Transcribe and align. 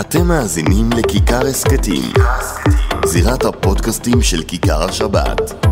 אתם 0.00 0.28
מאזינים 0.28 0.90
לכיכר 0.92 1.46
הסכתים, 1.46 2.02
זירת 3.06 3.44
הפודקאסטים 3.44 4.22
של 4.22 4.42
כיכר 4.42 4.82
השבת. 4.82 5.66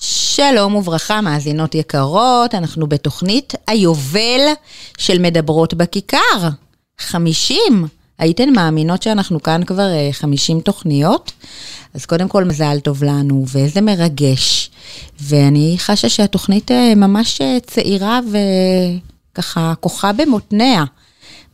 שלום 0.00 0.74
וברכה, 0.74 1.20
מאזינות 1.20 1.74
יקרות, 1.74 2.54
אנחנו 2.54 2.86
בתוכנית 2.86 3.54
היובל 3.66 4.40
של 4.98 5.18
מדברות 5.18 5.74
בכיכר. 5.74 6.48
50. 6.98 7.86
הייתן 8.18 8.52
מאמינות 8.52 9.02
שאנחנו 9.02 9.42
כאן 9.42 9.64
כבר 9.64 9.88
50 10.12 10.60
תוכניות? 10.60 11.32
אז 11.94 12.06
קודם 12.06 12.28
כל, 12.28 12.44
מזל 12.44 12.80
טוב 12.80 13.04
לנו, 13.04 13.44
ואיזה 13.48 13.80
מרגש. 13.80 14.70
ואני 15.20 15.74
חשה 15.78 16.08
שהתוכנית 16.08 16.70
ממש 16.96 17.40
צעירה 17.66 18.20
וככה 19.32 19.74
כוחה 19.80 20.12
במותניה. 20.12 20.84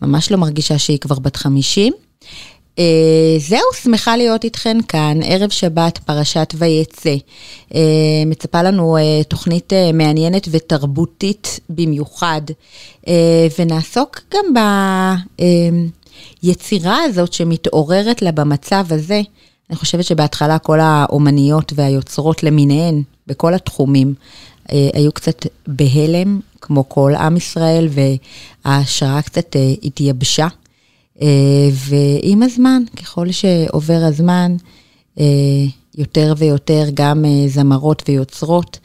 ממש 0.03 0.31
לא 0.31 0.39
מרגישה 0.39 0.79
שהיא 0.79 0.99
כבר 0.99 1.19
בת 1.19 1.37
50. 1.37 1.93
Uh, 2.77 2.81
זהו, 3.39 3.61
שמחה 3.83 4.17
להיות 4.17 4.45
איתכן 4.45 4.77
כאן, 4.89 5.19
ערב 5.25 5.51
שבת, 5.51 5.99
פרשת 5.99 6.55
ויצא. 6.59 7.15
Uh, 7.71 7.75
מצפה 8.27 8.63
לנו 8.63 8.97
uh, 8.97 9.25
תוכנית 9.25 9.73
uh, 9.73 9.93
מעניינת 9.97 10.49
ותרבותית 10.51 11.61
במיוחד, 11.69 12.41
uh, 13.01 13.09
ונעסוק 13.59 14.21
גם 14.35 14.45
ביצירה 16.43 16.99
uh, 17.05 17.09
הזאת 17.09 17.33
שמתעוררת 17.33 18.23
לה 18.23 18.33
במצב 18.33 18.85
הזה. 18.91 19.21
אני 19.71 19.77
חושבת 19.77 20.05
שבהתחלה 20.05 20.59
כל 20.59 20.81
האומניות 20.81 21.73
והיוצרות 21.77 22.43
למיניהן, 22.43 23.03
בכל 23.27 23.55
התחומים, 23.55 24.15
היו 24.93 25.13
קצת 25.13 25.47
בהלם, 25.67 26.41
כמו 26.61 26.89
כל 26.89 27.15
עם 27.15 27.37
ישראל, 27.37 27.89
וההשראה 28.65 29.23
קצת 29.23 29.57
uh, 29.57 29.87
התייבשה. 29.87 30.49
אה, 31.23 31.69
ועם 31.73 32.43
הזמן, 32.43 32.83
ככל 32.97 33.33
שעובר 33.33 34.01
הזמן, 34.09 34.57
אה, 35.21 35.25
יותר 35.99 36.35
ויותר 36.37 36.85
גם 36.95 37.25
אה, 37.25 37.49
זמרות 37.49 38.03
ויוצרות 38.09 38.79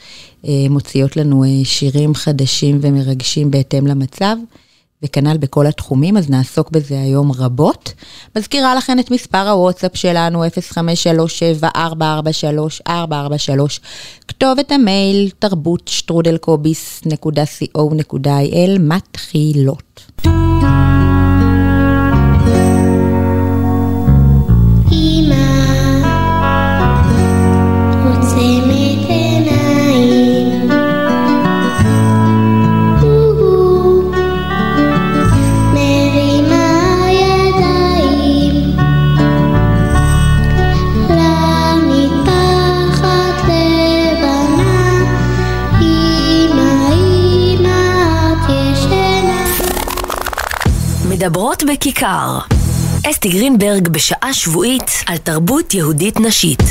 מוציאות 0.69 1.17
לנו 1.17 1.43
שירים 1.63 2.15
חדשים 2.15 2.79
ומרגשים 2.81 3.51
בהתאם 3.51 3.87
למצב, 3.87 4.35
וכנ"ל 5.03 5.37
בכל 5.37 5.67
התחומים, 5.67 6.17
אז 6.17 6.29
נעסוק 6.29 6.71
בזה 6.71 7.01
היום 7.01 7.31
רבות. 7.31 7.93
מזכירה 8.35 8.75
לכם 8.75 8.99
את 8.99 9.11
מספר 9.11 9.49
הוואטסאפ 9.49 9.95
שלנו, 9.95 10.45
0537443443, 10.45 10.49
כתובת 14.27 14.71
המייל, 14.71 15.29
תרבות 15.39 15.87
שטרודלקוביס.co.il, 15.87 18.79
מתחילות. 18.79 20.11
מדברות 51.27 51.63
בכיכר. 51.63 52.39
אסתי 53.09 53.29
גרינברג 53.29 53.87
בשעה 53.87 54.33
שבועית 54.33 54.91
על 55.05 55.17
תרבות 55.17 55.73
יהודית 55.73 56.19
נשית. 56.19 56.63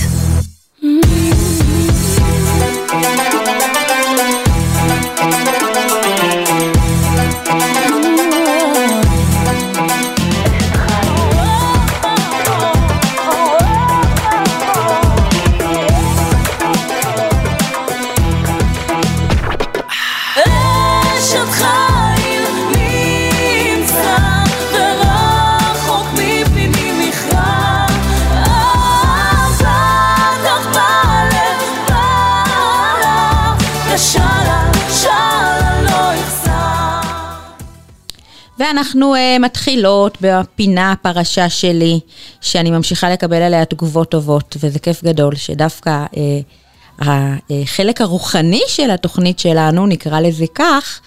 ואנחנו 38.59 39.15
uh, 39.15 39.19
מתחילות 39.41 40.19
בפינה 40.21 40.93
הפרשה 40.93 41.49
שלי, 41.49 42.01
שאני 42.41 42.71
ממשיכה 42.71 43.11
לקבל 43.11 43.43
עליה 43.43 43.65
תגובות 43.65 44.11
טובות, 44.11 44.57
וזה 44.61 44.79
כיף 44.79 45.05
גדול 45.05 45.37
שדווקא 45.37 46.05
uh, 46.13 47.05
החלק 47.51 48.01
הרוחני 48.01 48.63
של 48.69 48.91
התוכנית 48.91 49.39
שלנו, 49.39 49.87
נקרא 49.87 50.21
לזה 50.21 50.45
כך, 50.55 51.01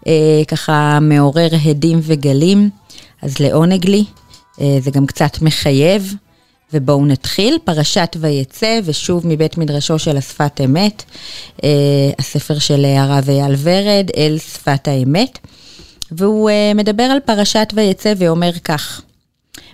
uh, 0.00 0.06
ככה 0.48 0.98
מעורר 1.00 1.48
הדים 1.64 2.00
וגלים, 2.02 2.70
אז 3.22 3.38
לעונג 3.38 3.86
לי, 3.88 4.04
uh, 4.56 4.60
זה 4.80 4.90
גם 4.90 5.06
קצת 5.06 5.42
מחייב. 5.42 6.14
ובואו 6.72 7.06
נתחיל, 7.06 7.58
פרשת 7.64 8.16
ויצא, 8.20 8.80
ושוב 8.84 9.26
מבית 9.26 9.58
מדרשו 9.58 9.98
של 9.98 10.16
השפת 10.16 10.60
אמת, 10.64 11.04
הספר 12.18 12.58
של 12.58 12.84
הרב 12.84 13.30
אייל 13.30 13.54
ורד, 13.62 14.10
אל 14.16 14.38
שפת 14.38 14.88
האמת. 14.88 15.38
והוא 16.16 16.50
uh, 16.50 16.76
מדבר 16.76 17.02
על 17.02 17.20
פרשת 17.20 17.68
ויצא 17.74 18.12
ואומר 18.16 18.52
כך: 18.64 19.02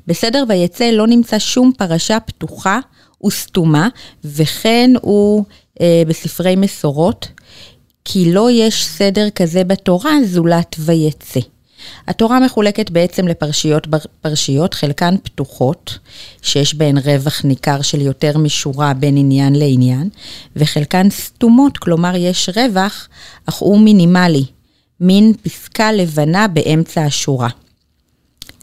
בסדר 0.06 0.44
ויצא 0.48 0.90
לא 0.90 1.06
נמצא 1.06 1.38
שום 1.38 1.72
פרשה 1.78 2.20
פתוחה 2.20 2.80
וסתומה, 3.26 3.88
וכן 4.24 4.90
הוא 5.02 5.44
uh, 5.74 5.80
בספרי 6.08 6.56
מסורות, 6.56 7.28
כי 8.04 8.32
לא 8.32 8.50
יש 8.50 8.84
סדר 8.86 9.30
כזה 9.30 9.64
בתורה 9.64 10.12
זולת 10.24 10.76
ויצא. 10.78 11.40
התורה 12.08 12.40
מחולקת 12.40 12.90
בעצם 12.90 13.28
לפרשיות 13.28 13.86
פרשיות, 14.20 14.74
חלקן 14.74 15.14
פתוחות, 15.22 15.98
שיש 16.42 16.74
בהן 16.74 16.98
רווח 16.98 17.44
ניכר 17.44 17.82
של 17.82 18.00
יותר 18.00 18.38
משורה 18.38 18.94
בין 18.94 19.16
עניין 19.16 19.54
לעניין, 19.54 20.08
וחלקן 20.56 21.10
סתומות, 21.10 21.78
כלומר 21.78 22.16
יש 22.16 22.48
רווח, 22.56 23.08
אך 23.46 23.54
הוא 23.54 23.80
מינימלי, 23.80 24.44
מין 25.02 25.32
פסקה 25.42 25.92
לבנה 25.92 26.48
באמצע 26.48 27.04
השורה. 27.04 27.48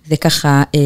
זה 0.08 0.18
ככה 0.18 0.64
אה, 0.76 0.80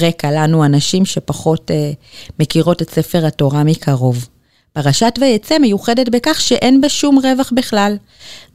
רקע 0.00 0.30
לנו, 0.30 0.64
אנשים 0.64 1.04
שפחות 1.04 1.70
אה, 1.70 1.92
מכירות 2.38 2.82
את 2.82 2.90
ספר 2.90 3.26
התורה 3.26 3.64
מקרוב. 3.64 4.28
פרשת 4.72 5.18
ויצא 5.20 5.58
מיוחדת 5.58 6.08
בכך 6.08 6.40
שאין 6.40 6.80
בה 6.80 6.88
שום 6.88 7.18
רווח 7.18 7.52
בכלל. 7.56 7.96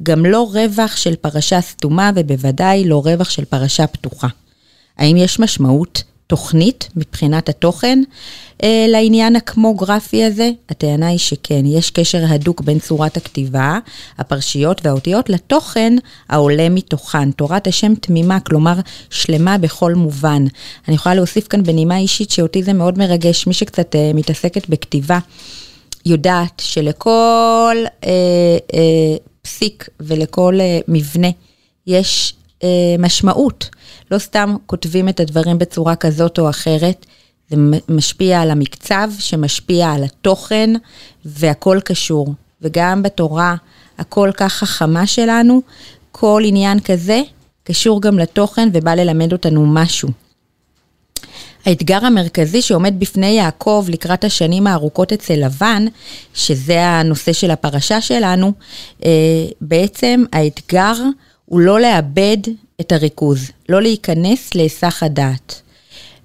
גם 0.04 0.26
לא 0.26 0.50
רווח 0.54 0.96
של 0.96 1.16
פרשה 1.16 1.62
סתומה 1.62 2.12
ובוודאי 2.16 2.86
לא 2.86 3.02
רווח 3.06 3.30
של 3.30 3.46
פרשה 3.46 3.88
פתוחה. 3.88 4.28
האם 4.98 5.18
יש 5.18 5.40
משמעות 5.40 6.04
תוכנית 6.29 6.90
מבחינת 6.95 7.50
התוכן 7.50 8.00
אה, 8.63 8.85
לעניין 8.88 9.35
הקמוגרפי 9.35 10.23
הזה? 10.23 10.50
הטענה 10.69 11.07
היא 11.07 11.17
שכן, 11.17 11.66
יש 11.66 11.91
קשר 11.91 12.23
הדוק 12.29 12.62
בין 12.62 12.79
צורת 12.79 13.17
הכתיבה, 13.17 13.79
הפרשיות 14.17 14.85
והאותיות 14.85 15.29
לתוכן 15.29 15.94
העולה 16.29 16.69
מתוכן. 16.69 17.31
תורת 17.31 17.68
השם 17.68 17.95
תמימה, 17.95 18.39
כלומר 18.39 18.74
שלמה 19.09 19.57
בכל 19.57 19.94
מובן. 19.94 20.44
אני 20.88 20.95
יכולה 20.95 21.15
להוסיף 21.15 21.48
כאן 21.48 21.63
בנימה 21.63 21.98
אישית 21.98 22.31
שאותי 22.31 22.63
זה 22.63 22.74
מאוד 22.74 22.98
מרגש, 22.98 23.48
מי 23.48 23.54
שקצת 23.54 23.95
אה, 23.95 24.12
מתעסקת 24.13 24.69
בכתיבה. 24.69 25.19
יודעת 26.06 26.62
שלכל 26.65 27.77
אה, 28.04 28.09
אה, 28.74 29.15
פסיק 29.42 29.89
ולכל 30.00 30.57
אה, 30.59 30.80
מבנה 30.88 31.27
יש 31.88 32.33
משמעות. 33.00 33.69
לא 34.11 34.17
סתם 34.19 34.56
כותבים 34.65 35.09
את 35.09 35.19
הדברים 35.19 35.57
בצורה 35.57 35.95
כזאת 35.95 36.39
או 36.39 36.50
אחרת, 36.50 37.06
זה 37.50 37.56
משפיע 37.89 38.41
על 38.41 38.51
המקצב, 38.51 39.09
שמשפיע 39.19 39.91
על 39.91 40.03
התוכן, 40.03 40.73
והכל 41.25 41.79
קשור. 41.83 42.33
וגם 42.61 43.03
בתורה 43.03 43.56
הכל 43.97 44.31
כך 44.38 44.53
חכמה 44.53 45.07
שלנו, 45.07 45.61
כל 46.11 46.41
עניין 46.45 46.79
כזה 46.79 47.21
קשור 47.63 48.01
גם 48.01 48.19
לתוכן 48.19 48.69
ובא 48.73 48.94
ללמד 48.94 49.33
אותנו 49.33 49.65
משהו. 49.65 50.09
האתגר 51.65 52.06
המרכזי 52.06 52.61
שעומד 52.61 53.00
בפני 53.00 53.27
יעקב 53.27 53.85
לקראת 53.89 54.23
השנים 54.23 54.67
הארוכות 54.67 55.13
אצל 55.13 55.45
לבן, 55.45 55.85
שזה 56.33 56.85
הנושא 56.85 57.33
של 57.33 57.51
הפרשה 57.51 58.01
שלנו, 58.01 58.53
אה, 59.06 59.09
בעצם 59.61 60.23
האתגר 60.33 60.94
הוא 61.50 61.60
לא 61.60 61.80
לאבד 61.80 62.38
את 62.81 62.92
הריכוז, 62.92 63.51
לא 63.69 63.81
להיכנס 63.81 64.56
להיסח 64.56 65.04
הדעת. 65.04 65.62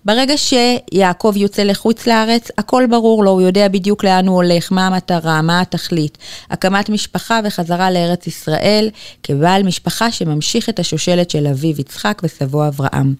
ברגע 0.04 0.34
שיעקב 0.36 1.32
יוצא 1.36 1.62
לחוץ 1.62 2.06
לארץ, 2.06 2.48
הכל 2.58 2.86
ברור 2.90 3.24
לו, 3.24 3.30
הוא 3.30 3.40
יודע 3.40 3.68
בדיוק 3.68 4.04
לאן 4.04 4.26
הוא 4.26 4.36
הולך, 4.36 4.72
מה 4.72 4.86
המטרה, 4.86 5.42
מה 5.42 5.60
התכלית. 5.60 6.18
הקמת 6.50 6.88
משפחה 6.88 7.40
וחזרה 7.44 7.90
לארץ 7.90 8.26
ישראל 8.26 8.90
כבעל 9.22 9.62
משפחה 9.62 10.12
שממשיך 10.12 10.68
את 10.68 10.78
השושלת 10.78 11.30
של 11.30 11.46
אביו 11.46 11.80
יצחק 11.80 12.22
וסבו 12.24 12.66
אברהם. 12.66 13.14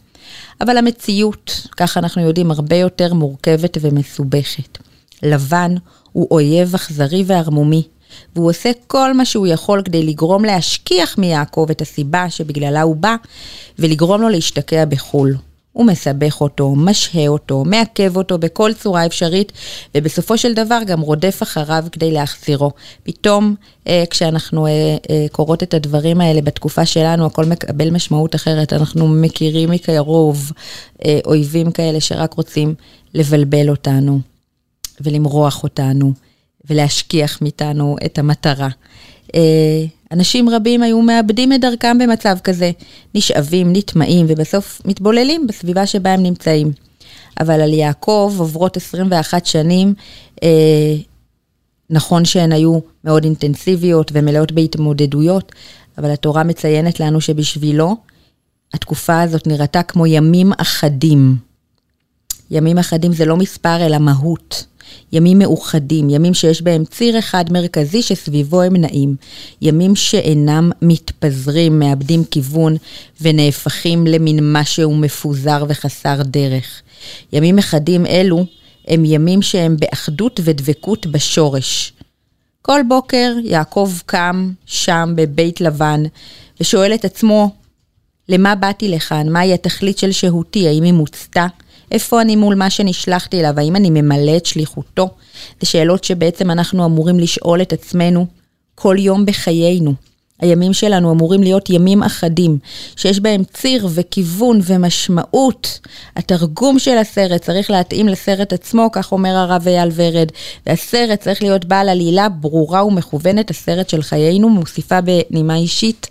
אבל 0.61 0.77
המציאות, 0.77 1.67
כך 1.77 1.97
אנחנו 1.97 2.23
יודעים, 2.23 2.50
הרבה 2.50 2.77
יותר 2.77 3.15
מורכבת 3.15 3.79
ומסובכת. 3.81 4.79
לבן 5.23 5.75
הוא 6.12 6.29
אויב 6.31 6.75
אכזרי 6.75 7.25
וערמומי, 7.27 7.83
והוא 8.37 8.50
עושה 8.50 8.70
כל 8.87 9.12
מה 9.12 9.25
שהוא 9.25 9.46
יכול 9.46 9.82
כדי 9.84 10.02
לגרום 10.02 10.44
להשכיח 10.44 11.19
מיעקב 11.19 11.66
את 11.70 11.82
הסיבה 11.82 12.31
שבגללה 12.31 12.82
הוא 12.82 12.96
בא, 12.96 13.16
ולגרום 13.78 14.22
לו 14.22 14.28
להשתקע 14.28 14.84
בחו"ל. 14.84 15.37
הוא 15.75 15.87
מסבך 15.87 16.40
אותו, 16.40 16.75
משהה 16.76 17.28
אותו, 17.28 17.64
מעכב 17.64 18.16
אותו 18.16 18.38
בכל 18.38 18.72
צורה 18.72 19.06
אפשרית, 19.06 19.52
ובסופו 19.94 20.38
של 20.38 20.55
דבר 20.55 20.78
גם 20.87 21.00
רודף 21.00 21.38
אחריו 21.43 21.84
כדי 21.93 22.11
להחזירו. 22.11 22.70
פתאום, 23.02 23.55
אה, 23.88 24.05
כשאנחנו 24.11 24.66
אה, 24.66 24.70
אה, 25.11 25.26
קוראות 25.32 25.62
את 25.62 25.75
הדברים 25.75 26.20
האלה 26.20 26.40
בתקופה 26.40 26.87
שלנו, 26.87 27.26
הכל 27.26 27.44
מקבל 27.44 27.90
משמעות 27.90 28.34
אחרת. 28.34 28.72
אנחנו 28.72 29.08
מכירים 29.08 29.70
מקרוב 29.70 30.52
אה, 31.05 31.19
אויבים 31.26 31.72
כאלה 31.72 32.00
שרק 32.00 32.34
רוצים 32.34 32.75
לבלבל 33.14 33.70
אותנו, 33.70 34.20
ולמרוח 35.00 35.62
אותנו, 35.62 36.12
ולהשכיח 36.70 37.43
מאיתנו 37.43 37.96
את 38.05 38.19
המטרה. 38.19 38.69
אה, 39.34 39.84
אנשים 40.12 40.49
רבים 40.49 40.82
היו 40.82 41.02
מאבדים 41.02 41.52
את 41.52 41.61
דרכם 41.61 41.99
במצב 41.99 42.37
כזה, 42.44 42.70
נשאבים, 43.14 43.72
נטמעים 43.72 44.26
ובסוף 44.28 44.82
מתבוללים 44.84 45.46
בסביבה 45.46 45.87
שבה 45.87 46.11
הם 46.11 46.22
נמצאים. 46.22 46.72
אבל 47.40 47.61
על 47.61 47.72
יעקב 47.72 48.34
עוברות 48.38 48.76
21 48.76 49.46
שנים, 49.46 49.94
אה, 50.43 50.94
נכון 51.90 52.25
שהן 52.25 52.52
היו 52.52 52.78
מאוד 53.05 53.25
אינטנסיביות 53.25 54.11
ומלאות 54.14 54.52
בהתמודדויות, 54.52 55.52
אבל 55.99 56.11
התורה 56.11 56.44
מציינת 56.44 57.00
לנו 57.00 57.20
שבשבילו 57.20 57.96
התקופה 58.75 59.20
הזאת 59.20 59.46
נראתה 59.46 59.82
כמו 59.82 60.06
ימים 60.06 60.52
אחדים. 60.58 61.37
ימים 62.50 62.78
אחדים 62.78 63.12
זה 63.12 63.25
לא 63.25 63.37
מספר 63.37 63.87
אלא 63.87 63.99
מהות. 63.99 64.64
ימים 65.12 65.38
מאוחדים, 65.38 66.11
ימים 66.11 66.35
שיש 66.35 66.62
בהם 66.62 66.85
ציר 66.85 67.19
אחד 67.19 67.52
מרכזי 67.52 68.02
שסביבו 68.02 68.62
הם 68.62 68.76
נעים, 68.76 69.17
ימים 69.62 69.96
שאינם 69.96 70.70
מתפזרים, 70.82 71.79
מאבדים 71.79 72.25
כיוון 72.25 72.76
ונהפכים 73.20 74.06
למין 74.06 74.38
משהו 74.43 74.94
מפוזר 74.94 75.64
וחסר 75.69 76.23
דרך. 76.23 76.82
ימים 77.32 77.58
אחדים 77.58 78.06
אלו 78.06 78.44
הם 78.88 79.05
ימים 79.05 79.43
שהם 79.43 79.76
באחדות 79.76 80.41
ודבקות 80.44 81.06
בשורש. 81.06 81.93
כל 82.62 82.81
בוקר 82.88 83.32
יעקב 83.44 83.90
קם 84.06 84.52
שם 84.67 85.12
בבית 85.17 85.61
לבן 85.61 86.02
ושואל 86.61 86.94
את 86.94 87.05
עצמו, 87.05 87.50
למה 88.29 88.55
באתי 88.55 88.88
לכאן? 88.88 89.29
מהי 89.29 89.55
התכלית 89.55 89.99
של 89.99 90.12
שהותי? 90.12 90.69
האם 90.69 90.82
היא 90.82 90.93
מוצתה? 90.93 91.47
איפה 91.94 92.20
אני 92.20 92.37
מול 92.37 92.55
מה 92.55 92.70
שנשלחתי 92.70 93.41
אליו? 93.41 93.55
האם 93.61 93.76
אני 93.76 93.91
ממלא 93.91 94.37
את 94.37 94.46
שליחותו? 94.46 95.11
זה 95.61 95.67
שאלות 95.67 96.05
שבעצם 96.05 96.50
אנחנו 96.50 96.85
אמורים 96.85 97.20
לשאול 97.20 97.62
את 97.62 97.73
עצמנו 97.73 98.26
כל 98.75 98.96
יום 98.99 99.26
בחיינו. 99.26 99.94
הימים 100.41 100.73
שלנו 100.73 101.12
אמורים 101.12 101.43
להיות 101.43 101.70
ימים 101.70 102.02
אחדים, 102.02 102.58
שיש 102.96 103.20
בהם 103.20 103.43
ציר 103.44 103.88
וכיוון 103.94 104.61
ומשמעות. 104.64 105.79
התרגום 106.17 106.79
של 106.79 106.99
הסרט 106.99 107.43
צריך 107.43 107.70
להתאים 107.70 108.08
לסרט 108.08 108.52
עצמו, 108.52 108.88
כך 108.93 109.12
אומר 109.12 109.37
הרב 109.37 109.69
אייל 109.69 109.88
ורד, 109.94 110.29
והסרט 110.67 111.20
צריך 111.20 111.43
להיות 111.43 111.64
בעל 111.64 111.88
עלילה 111.88 112.29
ברורה 112.29 112.85
ומכוונת, 112.85 113.50
הסרט 113.50 113.88
של 113.88 114.02
חיינו, 114.02 114.49
מוסיפה 114.49 114.99
בנימה 115.00 115.56
אישית, 115.56 116.06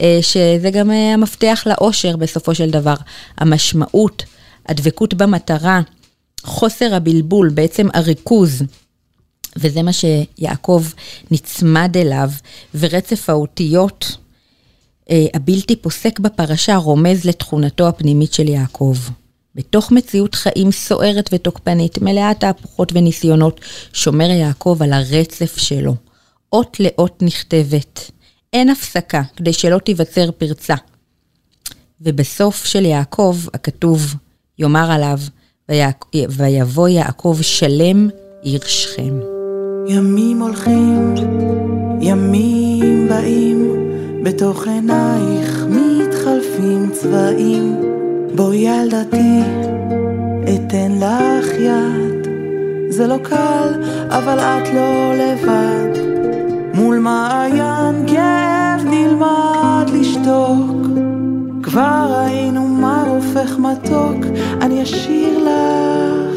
אה, 0.00 0.18
שזה 0.22 0.70
גם 0.72 0.90
אה, 0.90 1.14
המפתח 1.14 1.62
לאושר 1.66 2.16
בסופו 2.16 2.54
של 2.54 2.70
דבר. 2.70 2.96
המשמעות, 3.38 4.24
הדבקות 4.66 5.14
במטרה, 5.14 5.80
חוסר 6.42 6.94
הבלבול, 6.94 7.48
בעצם 7.48 7.88
הריכוז. 7.94 8.62
וזה 9.56 9.82
מה 9.82 9.90
שיעקב 9.92 10.84
נצמד 11.30 11.96
אליו, 11.96 12.30
ורצף 12.74 13.30
האותיות 13.30 14.16
אה, 15.10 15.26
הבלתי 15.34 15.76
פוסק 15.76 16.18
בפרשה 16.18 16.76
רומז 16.76 17.24
לתכונתו 17.24 17.88
הפנימית 17.88 18.32
של 18.32 18.48
יעקב. 18.48 18.96
בתוך 19.54 19.92
מציאות 19.92 20.34
חיים 20.34 20.72
סוערת 20.72 21.30
ותוקפנית, 21.32 21.98
מלאת 21.98 22.40
תהפוכות 22.40 22.92
וניסיונות, 22.92 23.60
שומר 23.92 24.30
יעקב 24.30 24.78
על 24.80 24.92
הרצף 24.92 25.56
שלו. 25.56 25.94
אות 26.52 26.76
לאות 26.80 27.22
נכתבת. 27.22 28.10
אין 28.52 28.68
הפסקה 28.68 29.22
כדי 29.36 29.52
שלא 29.52 29.78
תיווצר 29.78 30.30
פרצה. 30.30 30.74
ובסוף 32.00 32.64
של 32.64 32.84
יעקב 32.84 33.36
הכתוב, 33.54 34.14
יאמר 34.58 34.92
עליו, 34.92 35.18
ויבוא 36.28 36.88
יעקב 36.88 37.36
שלם 37.40 38.08
עיר 38.42 38.60
שכם. 38.64 39.20
ימים 39.86 40.42
הולכים, 40.42 41.14
ימים 42.00 43.08
באים, 43.08 43.72
בתוך 44.22 44.66
עינייך 44.66 45.64
מתחלפים 45.68 46.90
צבעים. 46.92 47.80
בואי 48.34 48.56
ילדתי, 48.56 49.40
אתן 50.54 50.92
לך 50.92 51.46
יד. 51.58 52.28
זה 52.88 53.06
לא 53.06 53.16
קל, 53.22 53.82
אבל 54.08 54.38
את 54.38 54.68
לא 54.74 55.14
לבד. 55.14 55.98
מול 56.74 56.98
מעיין 56.98 58.06
כאב 58.06 58.84
נלמד 58.84 59.90
לשתוק. 59.92 61.01
כבר 61.72 62.06
ראינו 62.18 62.68
מה 62.68 63.02
הופך 63.02 63.58
מתוק, 63.58 64.26
אני 64.60 64.82
אשיר 64.82 65.38
לך. 65.38 66.36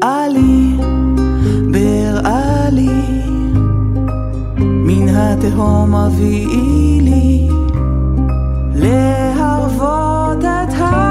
עלי, 0.00 0.76
באר 1.72 2.20
עלי, 2.26 3.22
מן 4.58 5.08
התהום 5.08 5.94
אביאי 5.94 7.00
לי, 7.00 7.48
להרוות 8.74 10.38
את 10.38 10.44
העצמה, 10.44 11.03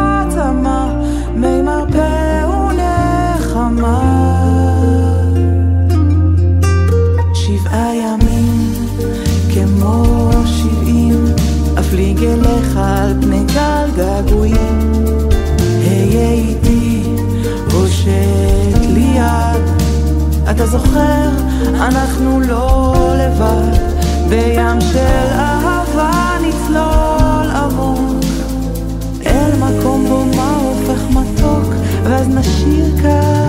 זוכר, 20.73 21.29
אנחנו 21.75 22.41
לא 22.41 22.93
לבד, 23.17 23.77
בים 24.29 24.81
של 24.81 25.27
אהבה 25.31 26.37
נצלול 26.41 27.51
עמוק, 27.55 28.23
אל 29.25 29.51
מקום 29.59 30.05
בו 30.09 30.25
מה 30.35 30.55
הופך 30.55 31.01
מתוק, 31.09 31.73
ואז 32.03 32.27
נשיר 32.27 32.85
כך. 33.03 33.42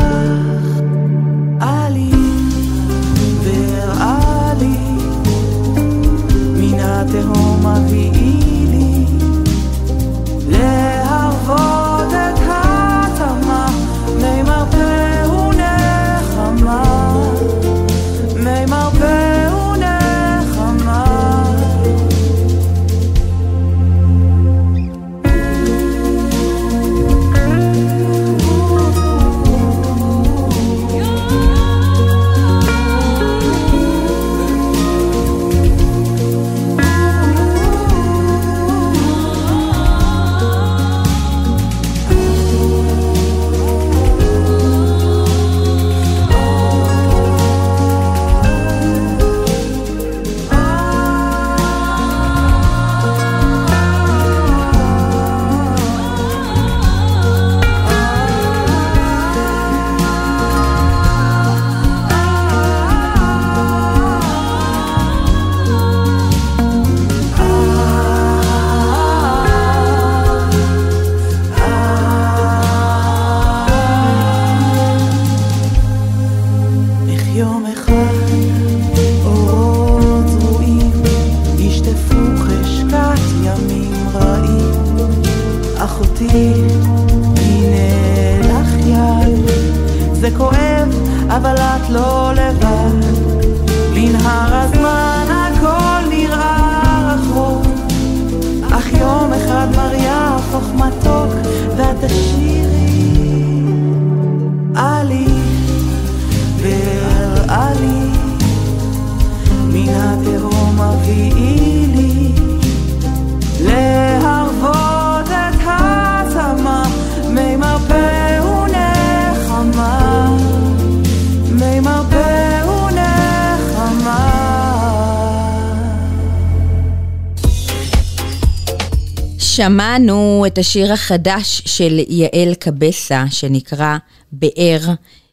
שמענו 129.74 130.44
את 130.46 130.58
השיר 130.58 130.92
החדש 130.92 131.62
של 131.66 132.00
יעל 132.08 132.54
קבסה, 132.54 133.24
שנקרא 133.30 133.96
באר. 134.32 134.80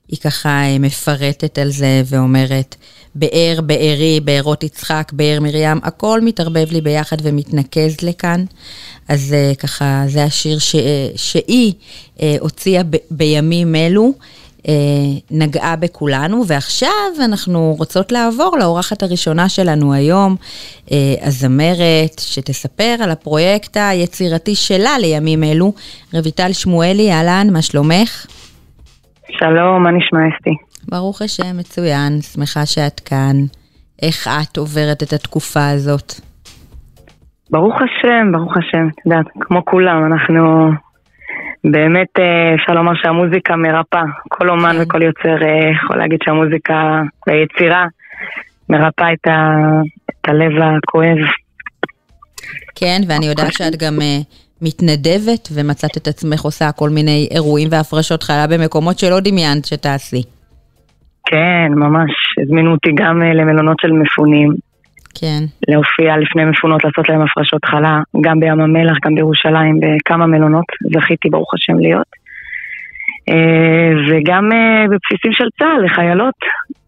היא 0.07 0.19
ככה 0.19 0.49
אה, 0.49 0.79
מפרטת 0.79 1.57
על 1.57 1.71
זה 1.71 2.01
ואומרת, 2.05 2.75
באר, 3.15 3.59
בארי, 3.63 4.19
בארות 4.23 4.63
יצחק, 4.63 5.11
באר 5.13 5.39
מרים, 5.41 5.79
הכל 5.83 6.21
מתערבב 6.21 6.71
לי 6.71 6.81
ביחד 6.81 7.17
ומתנקז 7.23 7.95
לכאן. 8.01 8.45
אז 9.07 9.33
אה, 9.33 9.51
ככה, 9.55 10.03
זה 10.07 10.23
השיר 10.23 10.59
ש, 10.59 10.75
אה, 10.75 11.07
שהיא 11.15 11.73
אה, 12.21 12.35
הוציאה 12.39 12.83
ב, 12.83 12.95
בימים 13.11 13.75
אלו. 13.75 14.13
אה, 14.67 14.73
נגעה 15.31 15.75
בכולנו, 15.75 16.43
ועכשיו 16.47 16.89
אנחנו 17.25 17.75
רוצות 17.77 18.11
לעבור 18.11 18.57
לאורחת 18.59 19.03
הראשונה 19.03 19.49
שלנו 19.49 19.93
היום, 19.93 20.35
אה, 20.91 20.97
הזמרת, 21.21 22.19
שתספר 22.19 22.95
על 23.03 23.11
הפרויקט 23.11 23.77
היצירתי 23.77 24.55
שלה 24.55 24.99
לימים 24.99 25.43
אלו. 25.43 25.73
רויטל 26.13 26.53
שמואלי, 26.53 27.11
אהלן, 27.11 27.47
מה 27.53 27.61
שלומך? 27.61 28.25
שלום, 29.31 29.83
מה 29.83 29.91
נשמע 29.91 30.19
אסתי? 30.35 30.55
ברוך 30.89 31.21
השם, 31.21 31.57
מצוין, 31.57 32.21
שמחה 32.21 32.65
שאת 32.65 32.99
כאן. 32.99 33.35
איך 34.01 34.27
את 34.27 34.57
עוברת 34.57 35.03
את 35.03 35.13
התקופה 35.13 35.69
הזאת? 35.69 36.13
ברוך 37.49 37.75
השם, 37.75 38.31
ברוך 38.31 38.57
השם, 38.57 38.87
את 38.87 39.05
יודעת, 39.05 39.25
כמו 39.39 39.65
כולם, 39.65 40.05
אנחנו 40.05 40.71
באמת, 41.63 42.07
אה, 42.19 42.55
אפשר 42.55 42.73
לומר 42.73 42.91
שהמוזיקה 42.95 43.55
מרפאה. 43.55 44.03
כל 44.29 44.49
אומן 44.49 44.71
כן. 44.71 44.81
וכל 44.81 45.01
יוצר 45.01 45.43
אה, 45.45 45.71
יכול 45.71 45.97
להגיד 45.97 46.19
שהמוזיקה 46.25 47.01
והיצירה 47.27 47.85
מרפאה 48.69 49.13
את, 49.13 49.27
ה, 49.27 49.57
את 50.09 50.29
הלב 50.29 50.51
הכואב. 50.61 51.17
כן, 52.75 53.01
ואני 53.07 53.25
יודעת 53.25 53.53
שאת 53.53 53.75
גם 53.83 53.93
uh, 53.99 54.23
מתנדבת 54.61 55.49
ומצאת 55.55 55.97
את 55.97 56.07
עצמך 56.07 56.41
עושה 56.41 56.71
כל 56.71 56.89
מיני 56.89 57.27
אירועים 57.31 57.67
והפרשות 57.71 58.23
חלה 58.23 58.45
במקומות 58.47 58.99
שלא 58.99 59.19
דמיינת 59.19 59.65
שתעשי. 59.65 60.23
כן, 61.25 61.71
ממש, 61.75 62.11
הזמינו 62.41 62.71
אותי 62.71 62.89
גם 62.95 63.21
אה, 63.21 63.33
למלונות 63.33 63.77
של 63.81 63.91
מפונים, 63.91 64.53
כן, 65.19 65.43
להופיע 65.67 66.17
לפני 66.17 66.45
מפונות, 66.45 66.83
לעשות 66.83 67.09
להם 67.09 67.21
הפרשות 67.21 67.65
חלה, 67.65 67.99
גם 68.21 68.39
בים 68.39 68.61
המלח, 68.61 68.97
גם 69.05 69.15
בירושלים, 69.15 69.79
בכמה 69.79 70.25
מלונות, 70.25 70.65
זכיתי 70.93 71.29
ברוך 71.29 71.53
השם 71.53 71.79
להיות. 71.79 72.07
אה, 73.29 73.91
וגם 74.07 74.51
אה, 74.51 74.85
בבסיסים 74.85 75.33
של 75.33 75.47
צה"ל, 75.59 75.85
לחיילות, 75.85 76.35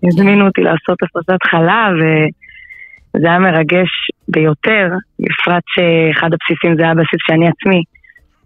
הזמינו 0.04 0.46
אותי 0.46 0.62
לעשות 0.62 0.98
הפרשת 1.04 1.44
חלה, 1.52 1.90
וזה 1.98 3.28
היה 3.28 3.40
מרגש 3.40 3.90
ביותר, 4.28 4.88
בפרט 5.20 5.64
שאחד 5.68 6.30
הבסיסים 6.34 6.76
זה 6.78 6.84
היה 6.84 6.94
בסיס 6.94 7.20
שאני 7.28 7.48
עצמי 7.48 7.84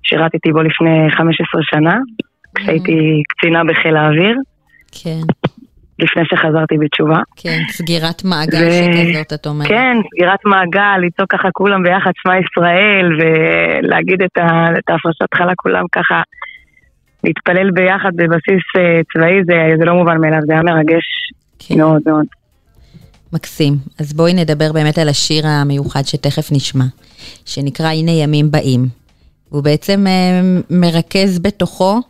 שירתתי 0.03 0.51
בו 0.51 0.61
לפני 0.61 1.11
15 1.17 1.61
שנה, 1.63 1.97
כשהייתי 2.55 3.21
קצינה 3.29 3.63
בחיל 3.63 3.95
האוויר, 3.97 4.37
כן, 5.03 5.21
לפני 5.99 6.23
שחזרתי 6.25 6.75
בתשובה. 6.77 7.19
כן, 7.35 7.59
סגירת 7.69 8.23
מעגל 8.23 8.67
ו- 8.67 8.71
שכזאת, 8.71 9.33
את 9.33 9.47
אומרת. 9.47 9.67
כן, 9.67 9.97
סגירת 10.07 10.45
מעגל, 10.45 10.97
לצעוק 11.05 11.31
ככה 11.31 11.49
כולם 11.53 11.83
ביחד 11.83 12.11
שמע 12.23 12.33
ישראל, 12.37 13.05
ולהגיד 13.19 14.21
את, 14.21 14.37
ה, 14.37 14.69
את 14.79 14.89
ההפרשת 14.89 15.33
חלה 15.33 15.53
כולם 15.55 15.83
ככה, 15.91 16.21
להתפלל 17.23 17.71
ביחד 17.71 18.11
בבסיס 18.15 18.65
אה, 18.77 19.01
צבאי, 19.13 19.43
זה, 19.45 19.77
זה 19.79 19.85
לא 19.85 19.93
מובן 19.93 20.17
מאליו, 20.21 20.39
זה 20.47 20.53
היה 20.53 20.63
מרגש 20.63 21.05
כן. 21.59 21.77
מאוד 21.77 22.01
מאוד. 22.05 22.25
מקסים. 23.33 23.73
אז 23.99 24.13
בואי 24.13 24.33
נדבר 24.33 24.73
באמת 24.73 24.97
על 24.97 25.09
השיר 25.09 25.47
המיוחד 25.47 26.01
שתכף 26.05 26.51
נשמע, 26.51 26.85
שנקרא 27.45 27.87
הנה 27.87 28.11
ימים 28.11 28.51
באים. 28.51 28.85
הוא 29.49 29.63
בעצם 29.63 30.07
אה, 30.07 30.41
מרכז 30.69 31.39
בתוכו 31.39 32.01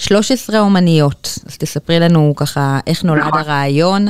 13 0.00 0.60
אומניות. 0.60 1.22
אז 1.46 1.58
תספרי 1.58 2.00
לנו 2.00 2.34
ככה 2.36 2.78
איך 2.86 3.04
נולד 3.04 3.20
נכון. 3.20 3.38
הרעיון, 3.38 4.02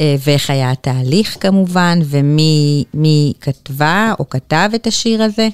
אה, 0.00 0.14
ואיך 0.26 0.50
היה 0.50 0.70
התהליך 0.70 1.36
כמובן, 1.40 1.98
ומי 2.10 2.84
מי 2.94 3.32
כתבה 3.40 4.12
או 4.18 4.28
כתב 4.28 4.68
את 4.74 4.86
השיר 4.86 5.22
הזה. 5.22 5.48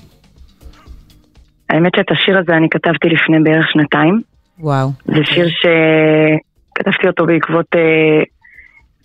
האמת 1.71 1.93
שאת 1.97 2.11
השיר 2.11 2.39
הזה 2.39 2.53
אני 2.53 2.69
כתבתי 2.71 3.09
לפני 3.09 3.37
בערך 3.45 3.67
שנתיים. 3.73 4.21
וואו. 4.59 4.89
זה 5.05 5.25
שיר 5.25 5.49
שכתבתי 5.49 7.07
אותו 7.07 7.27
בעקבות 7.27 7.67
אה, 7.75 8.23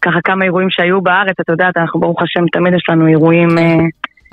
ככה 0.01 0.19
כמה 0.23 0.45
אירועים 0.45 0.69
שהיו 0.69 1.01
בארץ, 1.01 1.35
את 1.41 1.49
יודעת, 1.49 1.77
אנחנו 1.77 1.99
ברוך 1.99 2.21
השם 2.21 2.45
תמיד 2.51 2.73
יש 2.73 2.83
לנו 2.89 3.07
אירועים... 3.07 3.57
אה, 3.57 3.75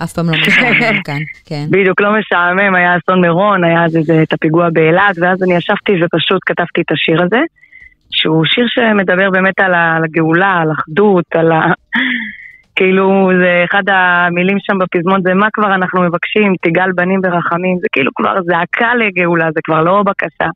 אף 0.05 0.13
פעם 0.13 0.27
לא 0.31 0.37
משעמם 0.47 1.03
כאן, 1.03 1.21
כן. 1.47 1.65
בדיוק, 1.71 2.01
לא 2.01 2.19
משעמם, 2.19 2.75
היה 2.75 2.97
אסון 2.97 3.21
מירון, 3.21 3.65
היה 3.65 3.85
אז 3.85 3.97
איזה 3.97 4.23
את 4.23 4.33
הפיגוע 4.33 4.71
באילת, 4.71 5.19
ואז 5.21 5.43
אני 5.43 5.55
ישבתי 5.55 5.93
ופשוט 6.05 6.43
כתבתי 6.47 6.81
את 6.81 6.91
השיר 6.91 7.23
הזה, 7.23 7.41
שהוא 8.11 8.45
שיר 8.45 8.67
שמדבר 8.69 9.31
באמת 9.31 9.61
על 9.61 9.75
הגאולה, 9.75 10.53
על 10.53 10.73
אחדות, 10.73 11.25
על 11.35 11.53
ה... 11.53 11.73
כאילו, 12.77 13.31
זה 13.41 13.63
אחד 13.71 13.83
המילים 13.89 14.59
שם 14.61 14.79
בפזמון, 14.79 15.23
זה 15.23 15.35
מה 15.35 15.47
כבר 15.53 15.75
אנחנו 15.75 16.03
מבקשים, 16.03 16.55
תגאל 16.63 16.93
בנים 16.93 17.21
ברחמים, 17.21 17.79
זה 17.81 17.87
כאילו 17.93 18.11
כבר 18.15 18.35
זעקה 18.43 18.95
לגאולה, 18.95 19.49
זה 19.55 19.61
כבר 19.65 19.83
לא 19.83 20.03
בקשה. 20.03 20.49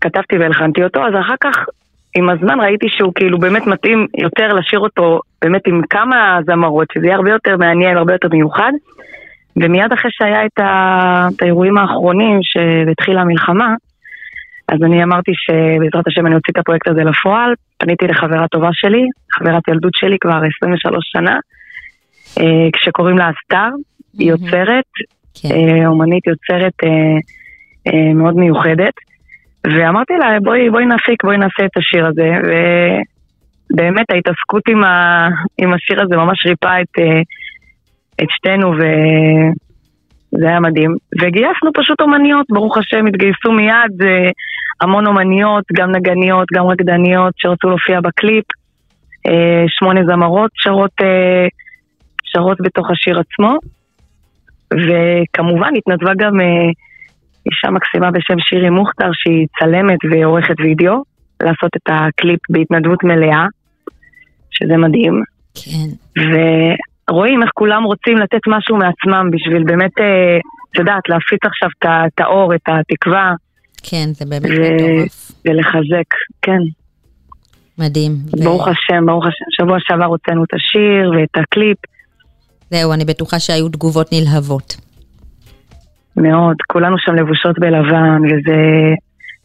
וכתבתי 0.00 0.38
והלחנתי 0.38 0.84
אותו, 0.84 1.06
אז 1.06 1.12
אחר 1.20 1.34
כך, 1.40 1.64
עם 2.14 2.30
הזמן 2.30 2.60
ראיתי 2.60 2.86
שהוא 2.88 3.12
כאילו 3.14 3.38
באמת 3.38 3.66
מתאים 3.66 4.06
יותר 4.18 4.48
לשיר 4.52 4.80
אותו 4.80 5.20
באמת 5.42 5.66
עם 5.66 5.82
כמה 5.90 6.38
זמרות, 6.46 6.88
שזה 6.94 7.06
יהיה 7.06 7.16
הרבה 7.16 7.30
יותר 7.30 7.56
מעניין, 7.56 7.96
הרבה 7.96 8.12
יותר 8.12 8.28
מיוחד. 8.28 8.72
ומיד 9.56 9.92
אחרי 9.92 10.10
שהיה 10.14 10.46
את, 10.46 10.58
ה... 10.58 11.28
את 11.36 11.42
האירועים 11.42 11.78
האחרונים 11.78 12.38
שהתחילה 12.42 13.20
המלחמה, 13.20 13.74
אז 14.68 14.78
אני 14.82 15.02
אמרתי 15.02 15.32
שבעזרת 15.34 16.06
השם 16.06 16.26
אני 16.26 16.34
אוציא 16.34 16.52
את 16.52 16.58
הפרויקט 16.58 16.88
הזה 16.88 17.04
לפועל. 17.04 17.54
פניתי 17.78 18.06
לחברה 18.06 18.48
טובה 18.48 18.68
שלי, 18.72 19.02
חברת 19.32 19.68
ילדות 19.68 19.92
שלי 19.94 20.16
כבר 20.20 20.40
23 20.58 21.04
שנה, 21.12 21.38
אה, 22.40 22.70
כשקוראים 22.72 23.18
לה 23.18 23.30
אסתר, 23.30 23.68
היא. 24.18 24.30
יוצרת, 24.30 24.84
כן. 25.42 25.48
אה, 25.54 25.86
אומנית 25.86 26.26
יוצרת 26.26 26.74
אה, 26.84 28.12
מאוד 28.14 28.36
מיוחדת. 28.36 28.94
ואמרתי 29.66 30.12
לה, 30.18 30.40
בואי, 30.42 30.70
בואי 30.70 30.86
נפיק, 30.86 31.24
בואי 31.24 31.36
נעשה 31.36 31.64
את 31.64 31.76
השיר 31.76 32.06
הזה. 32.06 32.30
ובאמת 33.70 34.10
ההתעסקות 34.10 34.62
עם, 34.68 34.84
ה, 34.84 35.28
עם 35.58 35.74
השיר 35.74 36.02
הזה 36.02 36.16
ממש 36.16 36.46
ריפאה 36.46 36.80
את, 36.80 36.98
אה, 36.98 37.20
את 38.22 38.30
שתינו, 38.30 38.72
וזה 38.72 40.48
היה 40.48 40.60
מדהים. 40.60 40.96
וגייסנו 41.20 41.70
פשוט 41.74 42.00
אומניות, 42.00 42.46
ברוך 42.50 42.78
השם, 42.78 43.06
התגייסו 43.06 43.52
מיד 43.52 44.02
אה, 44.02 44.30
המון 44.80 45.06
אומניות, 45.06 45.64
גם 45.72 45.90
נגניות, 45.90 46.46
גם 46.54 46.66
רקדניות, 46.66 47.32
שרצו 47.36 47.68
להופיע 47.68 48.00
בקליפ. 48.00 48.44
אה, 49.26 49.64
שמונה 49.68 50.00
זמרות 50.06 50.50
שרות, 50.54 50.92
שרות 52.24 52.58
בתוך 52.60 52.90
השיר 52.90 53.20
עצמו. 53.20 53.58
וכמובן 54.72 55.70
התנדבה 55.76 56.12
גם 56.18 56.40
אישה 57.46 57.70
מקסימה 57.70 58.10
בשם 58.10 58.38
שירי 58.38 58.70
מוכתר, 58.70 59.10
שהיא 59.12 59.46
צלמת 59.58 59.98
ועורכת 60.10 60.54
וידאו, 60.60 61.02
לעשות 61.42 61.70
את 61.76 61.86
הקליפ 61.88 62.40
בהתנדבות 62.50 63.04
מלאה, 63.04 63.46
שזה 64.50 64.76
מדהים. 64.76 65.22
כן. 65.54 65.88
ורואים 67.10 67.42
איך 67.42 67.50
כולם 67.54 67.82
רוצים 67.84 68.16
לתת 68.18 68.40
משהו 68.48 68.76
מעצמם 68.76 69.30
בשביל 69.30 69.64
באמת, 69.64 69.98
אה, 70.00 70.38
את 70.72 70.78
יודעת, 70.78 71.08
להפיץ 71.08 71.40
עכשיו 71.44 71.68
את 72.06 72.20
האור, 72.20 72.54
את 72.54 72.68
התקווה, 72.68 73.32
כן, 73.90 74.08
זה 74.12 74.24
באמת 74.24 74.50
ו- 74.50 74.74
מטורף. 74.74 75.32
ולחזק, 75.44 76.10
כן. 76.42 76.62
מדהים. 77.78 78.12
ו- 78.12 78.44
ברוך 78.44 78.68
השם, 78.68 79.06
ברוך 79.06 79.24
השם. 79.26 79.44
שבוע 79.50 79.78
שעבר 79.80 80.04
הוצאנו 80.04 80.44
את 80.44 80.54
השיר 80.54 81.10
ואת 81.10 81.42
הקליפ. 81.44 81.78
זהו, 82.70 82.92
אני 82.92 83.04
בטוחה 83.04 83.38
שהיו 83.38 83.68
תגובות 83.68 84.08
נלהבות. 84.12 84.76
מאוד. 86.16 86.56
כולנו 86.72 86.96
שם 86.98 87.14
לבושות 87.14 87.58
בלבן, 87.58 88.22
וזה... 88.24 88.56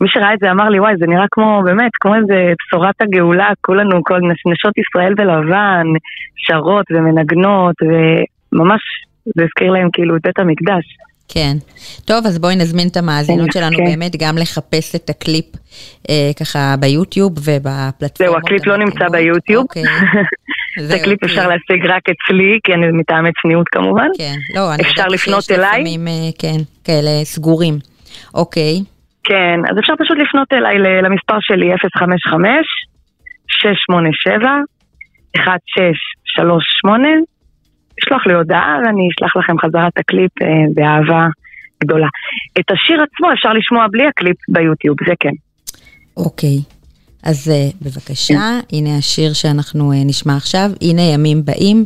מי 0.02 0.08
שראה 0.10 0.34
את 0.34 0.40
זה 0.42 0.52
אמר 0.52 0.70
לי, 0.70 0.80
וואי, 0.80 0.94
זה 1.00 1.06
נראה 1.08 1.26
כמו, 1.32 1.62
באמת, 1.66 1.92
כמו 2.02 2.16
איזה 2.16 2.54
בשורת 2.60 2.96
הגאולה, 3.02 3.50
כולנו, 3.62 4.04
כל 4.04 4.20
נשות 4.52 4.74
ישראל 4.78 5.14
בלבן, 5.14 5.88
שרות 6.36 6.86
ומנגנות, 6.92 7.76
וממש, 7.82 8.82
זה 9.26 9.44
הזכיר 9.44 9.72
להם 9.72 9.90
כאילו 9.94 10.16
את 10.16 10.22
בית 10.24 10.40
המקדש. 10.40 10.86
כן. 11.28 11.58
טוב, 12.06 12.26
אז 12.26 12.40
בואי 12.40 12.56
נזמין 12.56 12.88
את 12.88 12.98
המאזינות 12.98 13.50
כן, 13.54 13.60
שלנו 13.60 13.78
כן. 13.78 13.84
באמת 13.86 14.12
גם 14.20 14.38
לחפש 14.38 14.96
את 14.96 15.10
הקליפ 15.10 15.46
אה, 16.10 16.32
ככה 16.40 16.76
ביוטיוב 16.80 17.32
ובפלטפורמות. 17.32 18.18
זהו, 18.18 18.38
הקליפ 18.38 18.68
לא 18.68 18.78
נמצא. 18.78 19.10
ביוטיוב. 19.12 19.64
אוקיי. 19.64 19.84
את 20.80 20.86
זהו, 20.88 20.98
הקליפ 21.00 21.20
כי- 21.20 21.26
אפשר 21.26 21.48
להשיג 21.48 21.86
רק 21.86 22.02
אצלי, 22.10 22.60
כי 22.64 22.74
אני 22.74 22.88
מטעמי 22.92 23.30
צניעות 23.42 23.70
כמובן. 23.70 24.08
כן, 24.18 24.36
לא, 24.56 24.74
אני 24.74 24.84
אפשר 24.84 25.08
לפנות 25.08 25.44
שיש 25.44 25.58
אליי? 25.58 25.70
לפעמים, 25.82 26.08
אה, 26.08 26.14
כן, 26.40 26.58
כאלה 26.84 27.12
סגורים. 27.24 27.80
אוקיי, 28.34 28.76
כן, 29.24 29.60
אז 29.72 29.80
אפשר 29.80 29.94
פשוט 30.00 30.18
לפנות 30.18 30.48
אליי 30.54 30.80
למספר 31.04 31.38
שלי 31.40 31.70
055 31.98 32.66
687 33.48 34.50
1638 35.36 37.08
לשלוח 38.04 38.28
לי 38.28 38.34
הודעה 38.34 38.78
ואני 38.86 39.08
אשלח 39.12 39.36
לכם 39.38 39.60
חזרה 39.60 39.88
את 39.88 39.98
הקליפ 39.98 40.42
אה, 40.42 40.48
באהבה 40.76 41.28
גדולה. 41.84 42.08
את 42.60 42.72
השיר 42.72 43.04
עצמו 43.04 43.34
אפשר 43.34 43.54
לשמוע 43.54 43.86
בלי 43.92 44.08
הקליפ 44.08 44.38
ביוטיוב, 44.50 44.98
זה 45.08 45.14
כן. 45.20 45.34
אוקיי. 46.18 46.58
אז 47.30 47.52
אה, 47.52 47.70
בבקשה, 47.82 48.60
הנה 48.74 48.98
השיר 48.98 49.34
שאנחנו 49.34 49.92
אה, 49.92 49.98
נשמע 50.06 50.36
עכשיו, 50.36 50.70
הנה 50.82 51.02
ימים 51.02 51.46
באים. 51.46 51.86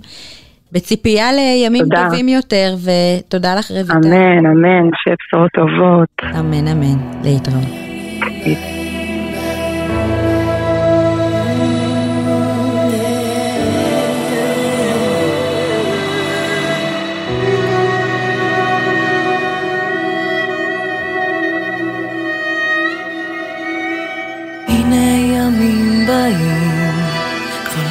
בציפייה 0.71 1.31
לימים 1.31 1.83
תודה. 1.83 2.03
טובים 2.05 2.27
יותר, 2.27 2.75
ותודה 2.83 3.55
לך 3.55 3.71
רויטל. 3.71 3.91
אמן, 3.93 4.45
אמן, 4.45 4.89
שיהיה 5.03 5.15
בשורות 5.19 5.51
טובות. 5.51 6.39
אמן, 6.39 6.67
אמן. 6.67 7.21
להתראות. 7.23 8.82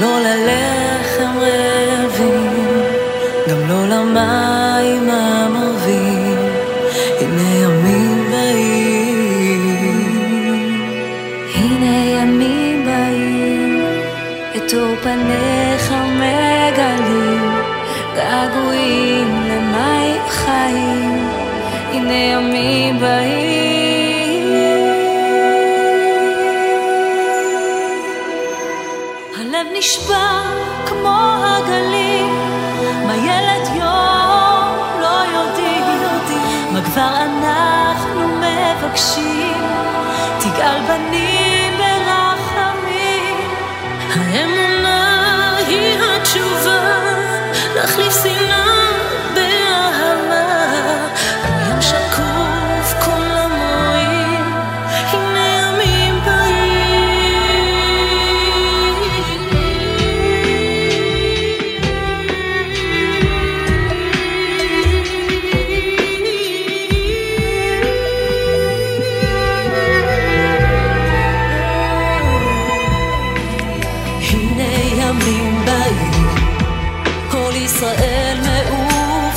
לא 0.02 0.18
ללחם 0.21 0.82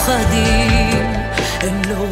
מאוחדים, 0.07 1.05
הם 1.61 1.81
לא 1.89 2.05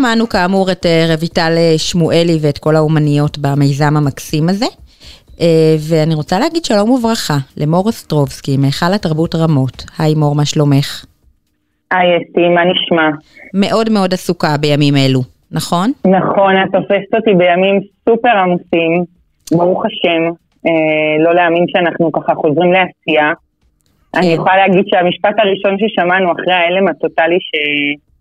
שמענו 0.00 0.28
כאמור 0.28 0.70
את 0.72 0.86
אה, 0.86 1.14
רויטל 1.18 1.54
אה, 1.56 1.78
שמואלי 1.78 2.38
ואת 2.42 2.58
כל 2.58 2.76
האומניות 2.76 3.38
במיזם 3.38 3.96
המקסים 3.96 4.48
הזה. 4.48 4.66
אה, 5.40 5.74
ואני 5.88 6.14
רוצה 6.14 6.38
להגיד 6.38 6.64
שלום 6.64 6.90
וברכה 6.90 7.38
למור 7.56 7.88
אסטרובסקי, 7.88 8.56
מהיכל 8.56 8.92
התרבות 8.94 9.34
רמות. 9.34 9.84
היי 9.98 10.14
מור, 10.14 10.34
מה 10.34 10.44
שלומך? 10.44 11.04
היי 11.90 12.08
אסתי, 12.16 12.48
מה 12.48 12.62
נשמע? 12.64 13.08
מאוד 13.54 13.90
מאוד 13.90 14.14
עסוקה 14.14 14.56
בימים 14.60 14.96
אלו, 14.96 15.20
נכון? 15.50 15.92
נכון, 16.04 16.52
את 16.56 16.68
תופסת 16.72 17.14
אותי 17.14 17.34
בימים 17.34 17.80
סופר 18.08 18.36
עמוסים, 18.42 19.04
ברוך 19.52 19.82
השם, 19.86 20.22
אה, 20.66 21.24
לא 21.24 21.34
להאמין 21.34 21.64
שאנחנו 21.68 22.12
ככה 22.12 22.34
חוזרים 22.34 22.72
לעשייה. 22.72 23.32
אני 24.16 24.26
יכולה 24.26 24.56
להגיד 24.56 24.84
שהמשפט 24.88 25.34
הראשון 25.38 25.76
ששמענו 25.78 26.32
אחרי 26.32 26.54
ההלם 26.54 26.88
הטוטלי 26.88 27.38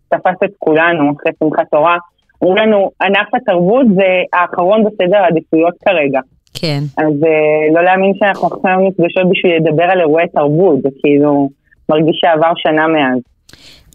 שתפס 0.10 0.44
את 0.44 0.52
כולנו, 0.60 1.14
אחרי 1.18 1.32
שמחת 1.40 1.68
תורה, 1.72 1.98
אמרו 2.44 2.56
לנו, 2.56 2.92
ענף 3.02 3.28
התרבות 3.34 3.86
זה 3.96 4.08
האחרון 4.34 4.84
בסדר 4.84 5.18
העדיפויות 5.18 5.74
כרגע. 5.86 6.20
כן. 6.54 6.80
אז 6.98 7.14
אה, 7.24 7.74
לא 7.74 7.84
להאמין 7.84 8.14
שאנחנו 8.20 8.48
עכשיו 8.48 8.80
נפגשות 8.80 9.30
בשביל 9.32 9.56
לדבר 9.56 9.84
על 9.84 10.00
אירועי 10.00 10.28
תרבות, 10.28 10.82
זה 10.82 10.90
כאילו 11.02 11.50
מרגיש 11.90 12.20
שעבר 12.22 12.52
שנה 12.56 12.88
מאז. 12.88 13.20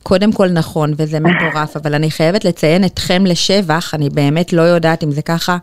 קודם 0.03 0.33
כל 0.33 0.49
נכון, 0.49 0.93
וזה 0.97 1.21
מטורף, 1.21 1.77
אבל 1.77 1.95
אני 1.95 2.11
חייבת 2.11 2.45
לציין 2.45 2.85
אתכם 2.85 3.27
לשבח, 3.27 3.95
אני 3.95 4.09
באמת 4.11 4.53
לא 4.53 4.63
יודעת 4.63 5.05
אם 5.05 5.11
זה 5.11 5.23
ככה 5.23 5.57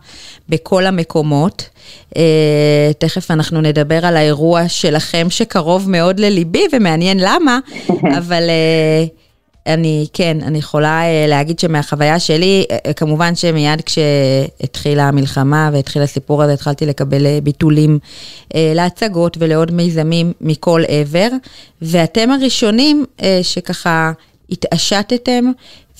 בכל 0.49 0.85
המקומות. 0.85 1.69
אה, 2.17 2.91
תכף 2.97 3.31
אנחנו 3.31 3.61
נדבר 3.61 4.05
על 4.05 4.17
האירוע 4.17 4.67
שלכם 4.67 5.27
שקרוב 5.29 5.89
מאוד 5.89 6.19
לליבי, 6.19 6.63
ומעניין 6.73 7.17
למה, 7.19 7.59
אבל 8.19 8.43
אה, 8.49 9.03
אני, 9.67 10.07
כן, 10.13 10.37
אני 10.41 10.57
יכולה 10.57 11.03
אה, 11.03 11.25
להגיד 11.27 11.59
שמהחוויה 11.59 12.19
שלי, 12.19 12.65
אה, 12.71 12.77
אה, 12.85 12.93
כמובן 12.93 13.35
שמיד 13.35 13.81
כשהתחילה 13.81 15.07
המלחמה 15.07 15.69
והתחיל 15.73 16.01
הסיפור 16.01 16.43
הזה, 16.43 16.53
התחלתי 16.53 16.85
לקבל 16.85 17.39
ביטולים 17.43 17.99
להצגות 18.55 19.37
ולעוד 19.39 19.71
מיזמים 19.71 20.33
מכל 20.41 20.83
עבר, 20.87 21.27
ואתם 21.81 22.31
הראשונים 22.31 23.05
שככה 23.41 24.11
התעשתתם 24.49 25.45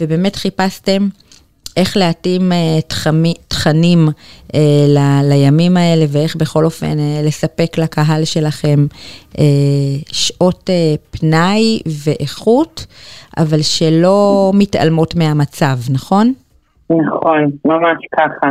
ובאמת 0.02 0.36
חיפשתם 0.36 1.08
איך 1.78 1.98
להתאים 1.98 2.52
אה, 2.52 2.82
תחמי, 2.88 3.34
תכנים 3.48 4.00
אה, 4.56 4.60
ל, 4.88 4.98
לימים 5.30 5.78
האלה 5.78 6.06
ואיך 6.08 6.36
בכל 6.36 6.66
אופן 6.66 7.00
אה, 7.00 7.22
לספק 7.28 7.78
לקהל 7.78 8.26
שלכם 8.26 8.80
אה, 9.40 9.44
שעות 10.12 10.70
אה, 10.70 10.96
פנאי 11.12 11.80
ואיכות, 12.06 12.86
אבל 13.38 13.62
שלא 13.62 14.52
מתעלמות 14.54 15.16
מהמצב, 15.16 15.78
נכון? 15.94 16.34
נכון, 16.90 17.52
ממש 17.66 17.98
ככה. 18.18 18.50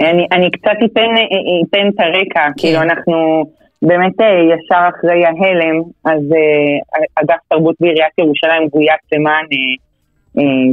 אני, 0.00 0.26
אני 0.32 0.50
קצת 0.50 0.76
אתן, 0.84 1.00
אה, 1.16 1.68
אתן 1.68 1.88
את 1.88 2.00
הרקע, 2.00 2.44
כן. 2.46 2.52
כאילו 2.56 2.82
אנחנו 2.82 3.44
באמת 3.82 4.20
אה, 4.20 4.26
ישר 4.26 4.88
אחרי 4.88 5.24
ההלם, 5.24 5.82
אז 6.04 6.22
אה, 6.32 7.22
אגף 7.22 7.38
תרבות 7.48 7.74
בעיריית 7.80 8.18
ירושלים 8.18 8.68
גויס 8.68 9.00
למען 9.12 9.44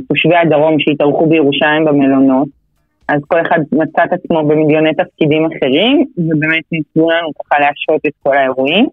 תושבי 0.08 0.36
הדרום 0.36 0.80
שהתארחו 0.80 1.26
בירושלים 1.26 1.86
במלונות. 1.86 2.48
אז 3.10 3.22
כל 3.28 3.42
אחד 3.42 3.60
מצא 3.72 4.04
את 4.04 4.14
עצמו 4.14 4.44
במיליוני 4.44 4.94
תפקידים 4.94 5.46
אחרים, 5.46 6.06
ובאמת 6.18 6.64
ניסו 6.72 7.10
לנו 7.10 7.30
ככה 7.40 7.60
להשעות 7.60 8.02
את 8.08 8.12
כל 8.24 8.38
האירועים. 8.38 8.88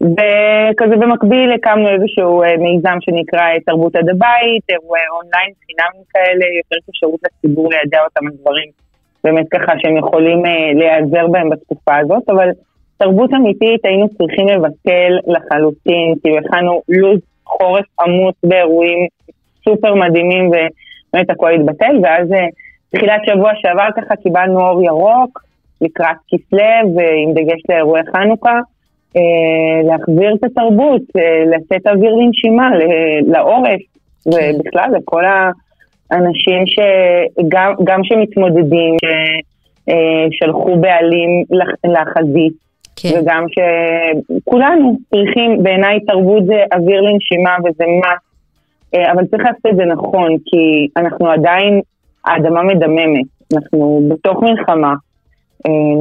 וכזה 0.00 0.96
במקביל 0.96 1.52
הקמנו 1.52 1.88
איזשהו 1.88 2.42
מיזם 2.58 2.98
שנקרא 3.00 3.42
תרבות 3.66 3.96
עד 3.96 4.08
הבית, 4.08 4.64
אירועי 4.68 5.02
אונליין 5.12 5.52
חינמים 5.66 6.04
כאלה, 6.12 6.46
יותר 6.58 6.76
כשירות 6.92 7.20
לציבור 7.24 7.70
לידע 7.72 7.98
אותם 8.04 8.26
על 8.26 8.32
דברים 8.40 8.70
באמת 9.24 9.46
ככה 9.50 9.72
שהם 9.78 9.96
יכולים 9.96 10.42
להיעזר 10.74 11.26
בהם 11.26 11.50
בתקופה 11.50 11.96
הזאת, 11.98 12.22
אבל 12.28 12.48
תרבות 12.98 13.30
אמיתית 13.34 13.84
היינו 13.84 14.08
צריכים 14.08 14.46
לבטל 14.48 15.12
לחלוטין, 15.26 16.14
כאילו 16.22 16.38
הכנו 16.38 16.82
לו"ז 16.88 17.20
חורף 17.44 17.84
עמוס 18.00 18.34
באירועים 18.44 19.06
סופר 19.64 19.94
מדהימים 19.94 20.46
ובאמת 20.46 21.30
הכל 21.30 21.54
התבטל, 21.54 21.98
ואז 22.02 22.28
תחילת 22.94 23.20
שבוע 23.26 23.50
שעבר 23.54 23.88
ככה 23.96 24.16
קיבלנו 24.16 24.60
אור 24.60 24.84
ירוק 24.84 25.42
לקראת 25.80 26.16
כסלו 26.28 26.94
ועם 26.96 27.32
דגש 27.34 27.62
לאירועי 27.68 28.02
חנוכה. 28.12 28.60
להחזיר 29.84 30.34
את 30.34 30.44
התרבות, 30.44 31.02
לתת 31.46 31.86
אוויר 31.86 32.14
לנשימה 32.14 32.70
לעורף 33.26 33.80
ובכלל 34.26 34.90
לכל 34.96 35.22
האנשים 36.10 36.64
שגם 36.66 38.04
שמתמודדים, 38.04 38.96
ששלחו 40.30 40.76
בעלים 40.76 41.44
לחזית 41.84 42.52
כן. 42.96 43.08
וגם 43.18 43.44
שכולנו 43.48 44.96
צריכים, 45.10 45.62
בעיניי 45.62 46.00
תרבות 46.00 46.46
זה 46.46 46.64
אוויר 46.72 47.00
לנשימה 47.00 47.56
וזה 47.64 47.84
מה, 48.02 48.12
אבל 48.94 49.26
צריך 49.26 49.42
לעשות 49.42 49.66
את 49.70 49.76
זה 49.76 49.84
נכון, 49.84 50.36
כי 50.44 50.88
אנחנו 50.96 51.30
עדיין, 51.30 51.80
האדמה 52.24 52.62
מדממת, 52.62 53.26
אנחנו 53.54 54.02
בתוך 54.10 54.42
מלחמה. 54.42 54.94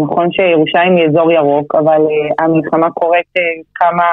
נכון 0.03 0.31
שירושלים 0.31 0.95
היא 0.95 1.07
אזור 1.07 1.31
ירוק, 1.31 1.75
אבל 1.75 2.01
המלחמה 2.39 2.91
קורית 2.91 3.33
כמה, 3.75 4.03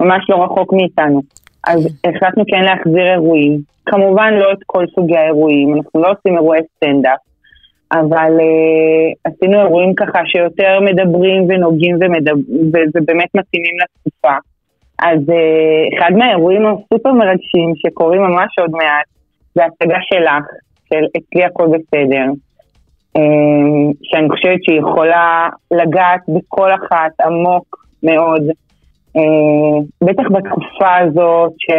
ממש 0.00 0.24
לא 0.28 0.44
רחוק 0.44 0.72
מאיתנו. 0.72 1.22
אז 1.66 1.88
החלטנו 2.04 2.44
כן 2.46 2.64
להחזיר 2.64 3.12
אירועים. 3.12 3.58
כמובן 3.86 4.34
לא 4.34 4.52
את 4.52 4.58
כל 4.66 4.84
סוגי 4.94 5.16
האירועים, 5.16 5.74
אנחנו 5.76 6.02
לא 6.02 6.08
עושים 6.10 6.36
אירועי 6.36 6.60
סטנדאפ, 6.76 7.18
אבל 7.92 8.32
uh, 8.38 9.30
עשינו 9.30 9.60
אירועים 9.60 9.94
ככה 9.94 10.20
שיותר 10.26 10.80
מדברים 10.80 11.46
ונוגעים 11.48 11.96
ומדבר, 12.00 12.40
ובאמת 12.94 13.28
מתאימים 13.34 13.74
לתקופה. 13.82 14.36
אז 15.02 15.18
uh, 15.18 15.98
אחד 15.98 16.12
מהאירועים 16.12 16.62
הסופר 16.66 17.12
מרגשים 17.12 17.72
שקורים 17.76 18.22
ממש 18.22 18.58
עוד 18.60 18.70
מעט, 18.70 19.06
זה 19.54 19.64
הצגה 19.64 19.98
שלך, 20.00 20.44
של 20.88 21.04
אצלי 21.16 21.44
הכל 21.44 21.66
בסדר. 21.66 22.24
Uh, 23.18 23.92
שאני 24.02 24.30
חושבת 24.30 24.64
שהיא 24.64 24.78
יכולה 24.78 25.48
לגעת 25.70 26.20
בכל 26.28 26.70
אחת 26.74 27.12
עמוק 27.26 27.86
מאוד. 28.02 28.42
Uh, 29.16 30.04
בטח 30.04 30.24
בתקופה 30.30 30.96
הזאת, 30.96 31.52
ש... 31.58 31.70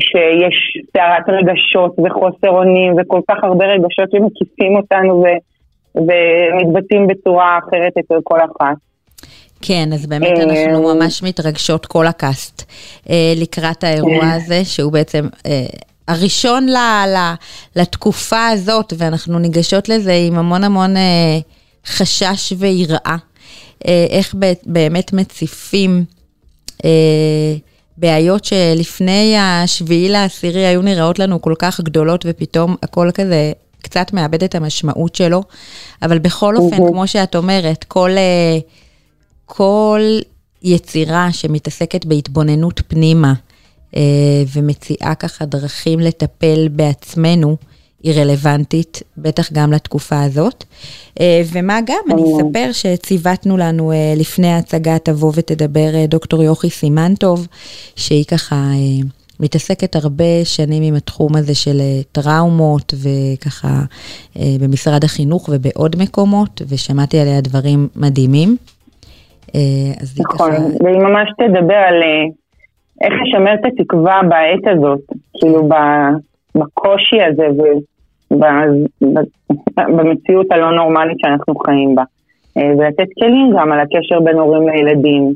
שיש 0.00 0.82
סערת 0.96 1.28
רגשות 1.28 1.96
וחוסר 1.98 2.48
אונים 2.48 2.94
וכל 2.98 3.20
כך 3.30 3.44
הרבה 3.44 3.64
רגשות 3.66 4.10
שמקיפים 4.10 4.76
אותנו 4.76 5.24
ו, 5.24 5.26
ומתבטאים 5.96 7.06
בצורה 7.06 7.58
אחרת 7.58 7.92
אצל 7.98 8.14
כל 8.24 8.38
אחת. 8.38 8.76
כן, 9.66 9.92
אז 9.92 10.06
באמת 10.06 10.38
אנחנו 10.38 10.94
ממש 10.94 11.22
מתרגשות 11.22 11.86
כל 11.86 12.06
הקאסט 12.06 12.62
אה, 13.10 13.32
לקראת 13.36 13.84
האירוע 13.84 14.30
הזה, 14.32 14.64
שהוא 14.64 14.92
בעצם 14.92 15.28
אה, 15.46 15.66
הראשון 16.08 16.68
ל, 16.68 16.76
ל, 17.06 17.34
לתקופה 17.76 18.48
הזאת, 18.48 18.92
ואנחנו 18.98 19.38
ניגשות 19.38 19.88
לזה 19.88 20.14
עם 20.26 20.38
המון 20.38 20.64
המון 20.64 20.96
אה, 20.96 21.38
חשש 21.86 22.52
ויראה. 22.58 23.16
איך 24.10 24.34
באמת 24.66 25.12
מציפים 25.12 26.04
בעיות 27.96 28.44
שלפני 28.44 29.36
השביעי 29.38 30.08
לעשירי 30.08 30.66
היו 30.66 30.82
נראות 30.82 31.18
לנו 31.18 31.42
כל 31.42 31.54
כך 31.58 31.80
גדולות, 31.80 32.24
ופתאום 32.28 32.76
הכל 32.82 33.10
כזה 33.14 33.52
קצת 33.82 34.12
מאבד 34.12 34.44
את 34.44 34.54
המשמעות 34.54 35.14
שלו. 35.14 35.42
אבל 36.02 36.18
בכל 36.18 36.56
אופן, 36.56 36.76
כמו 36.76 37.06
שאת 37.06 37.36
אומרת, 37.36 37.84
כל, 37.84 38.10
אה, 38.10 38.58
כל 39.46 40.00
יצירה 40.62 41.32
שמתעסקת 41.32 42.04
בהתבוננות 42.04 42.80
פנימה, 42.88 43.34
אה, 43.96 44.02
ומציעה 44.52 45.14
ככה 45.14 45.44
דרכים 45.44 46.00
לטפל 46.00 46.68
בעצמנו, 46.68 47.56
היא 48.02 48.20
רלוונטית, 48.20 49.02
בטח 49.18 49.52
גם 49.52 49.72
לתקופה 49.72 50.22
הזאת. 50.22 50.64
אה, 51.20 51.42
ומה 51.52 51.80
גם, 51.86 52.02
אני 52.10 52.22
אספר 52.22 52.72
שציוותנו 52.72 53.56
לנו 53.56 53.92
אה, 53.92 54.14
לפני 54.16 54.48
ההצגה, 54.48 54.98
תבוא 54.98 55.32
ותדבר 55.34 56.06
דוקטור 56.08 56.42
יוכי 56.42 56.70
סימנטוב, 56.70 57.46
שהיא 57.96 58.24
ככה 58.24 58.70
מתעסקת 59.40 59.96
הרבה 59.96 60.44
שנים 60.44 60.82
עם 60.82 60.94
התחום 60.94 61.36
הזה 61.36 61.54
של 61.54 61.80
טראומות, 62.12 62.94
וככה 62.96 63.82
במשרד 64.36 65.04
החינוך 65.04 65.48
ובעוד 65.52 65.96
מקומות, 65.96 66.62
ושמעתי 66.68 67.18
עליה 67.18 67.40
דברים 67.40 67.88
מדהימים. 67.96 68.56
אז 70.00 70.14
היא 70.16 70.24
נכון, 70.24 70.52
ככה... 70.52 70.84
והיא 70.84 70.98
ממש 70.98 71.28
תדבר 71.38 71.74
על 71.74 72.02
איך 73.02 73.12
לשמר 73.22 73.54
את 73.54 73.64
התקווה 73.64 74.20
בעת 74.28 74.76
הזאת, 74.76 75.00
כאילו 75.40 75.68
בקושי 76.54 77.22
הזה, 77.22 77.46
במציאות 79.78 80.46
הלא 80.50 80.76
נורמלית 80.76 81.16
שאנחנו 81.20 81.54
חיים 81.54 81.94
בה. 81.94 82.02
אה, 82.58 82.70
ולתת 82.78 83.08
כלים 83.20 83.50
גם 83.56 83.72
על 83.72 83.80
הקשר 83.80 84.20
בין 84.20 84.36
הורים 84.36 84.68
לילדים, 84.68 85.32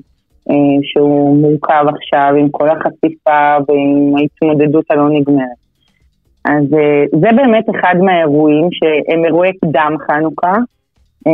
אה, 0.51 0.55
שהוא 0.83 1.37
מורכב 1.41 1.85
עכשיו 1.97 2.35
עם 2.39 2.49
כל 2.51 2.69
החשיפה 2.69 3.57
ועם 3.69 4.17
ההתמודדות 4.17 4.85
הלא 4.91 5.09
נגמרת. 5.09 5.59
אז 6.45 6.75
אה, 6.75 7.05
זה 7.11 7.29
באמת 7.37 7.65
אחד 7.71 7.95
מהאירועים 7.99 8.69
שהם 8.73 9.25
אירועי 9.25 9.53
קדם 9.65 9.97
חנוכה, 10.07 10.55
אה, 11.27 11.33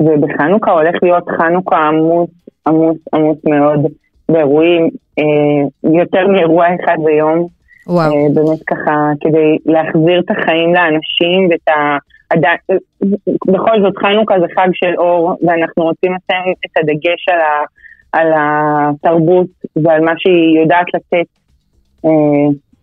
ובחנוכה 0.00 0.70
הולך 0.70 0.94
להיות 1.02 1.28
חנוכה 1.28 1.76
עמוס, 1.76 2.30
עמוס, 2.66 2.98
עמוס 3.14 3.38
מאוד 3.44 3.86
באירועים, 4.28 4.88
אה, 5.18 5.90
יותר 6.00 6.26
מאירוע 6.26 6.66
אחד 6.84 6.96
ביום. 7.04 7.46
וואו. 7.86 8.12
אה, 8.12 8.26
באמת 8.34 8.62
ככה, 8.66 9.10
כדי 9.20 9.56
להחזיר 9.66 10.20
את 10.20 10.30
החיים 10.30 10.74
לאנשים 10.74 11.48
ואת 11.50 11.68
ה... 11.68 11.96
עדיין- 12.30 12.78
בכל 13.46 13.82
זאת 13.82 13.96
חנוכה 13.98 14.34
זה 14.40 14.46
חג 14.56 14.68
של 14.72 14.94
אור, 14.98 15.36
ואנחנו 15.46 15.84
רוצים 15.84 16.12
לשים 16.14 16.52
את 16.66 16.78
הדגש 16.78 17.28
על, 17.32 17.40
ה... 17.40 17.64
על 18.12 18.32
התרבות 18.36 19.46
ועל 19.84 20.00
מה 20.00 20.12
שהיא 20.18 20.60
יודעת 20.62 20.86
לתת 20.94 21.26
אה, 22.04 22.10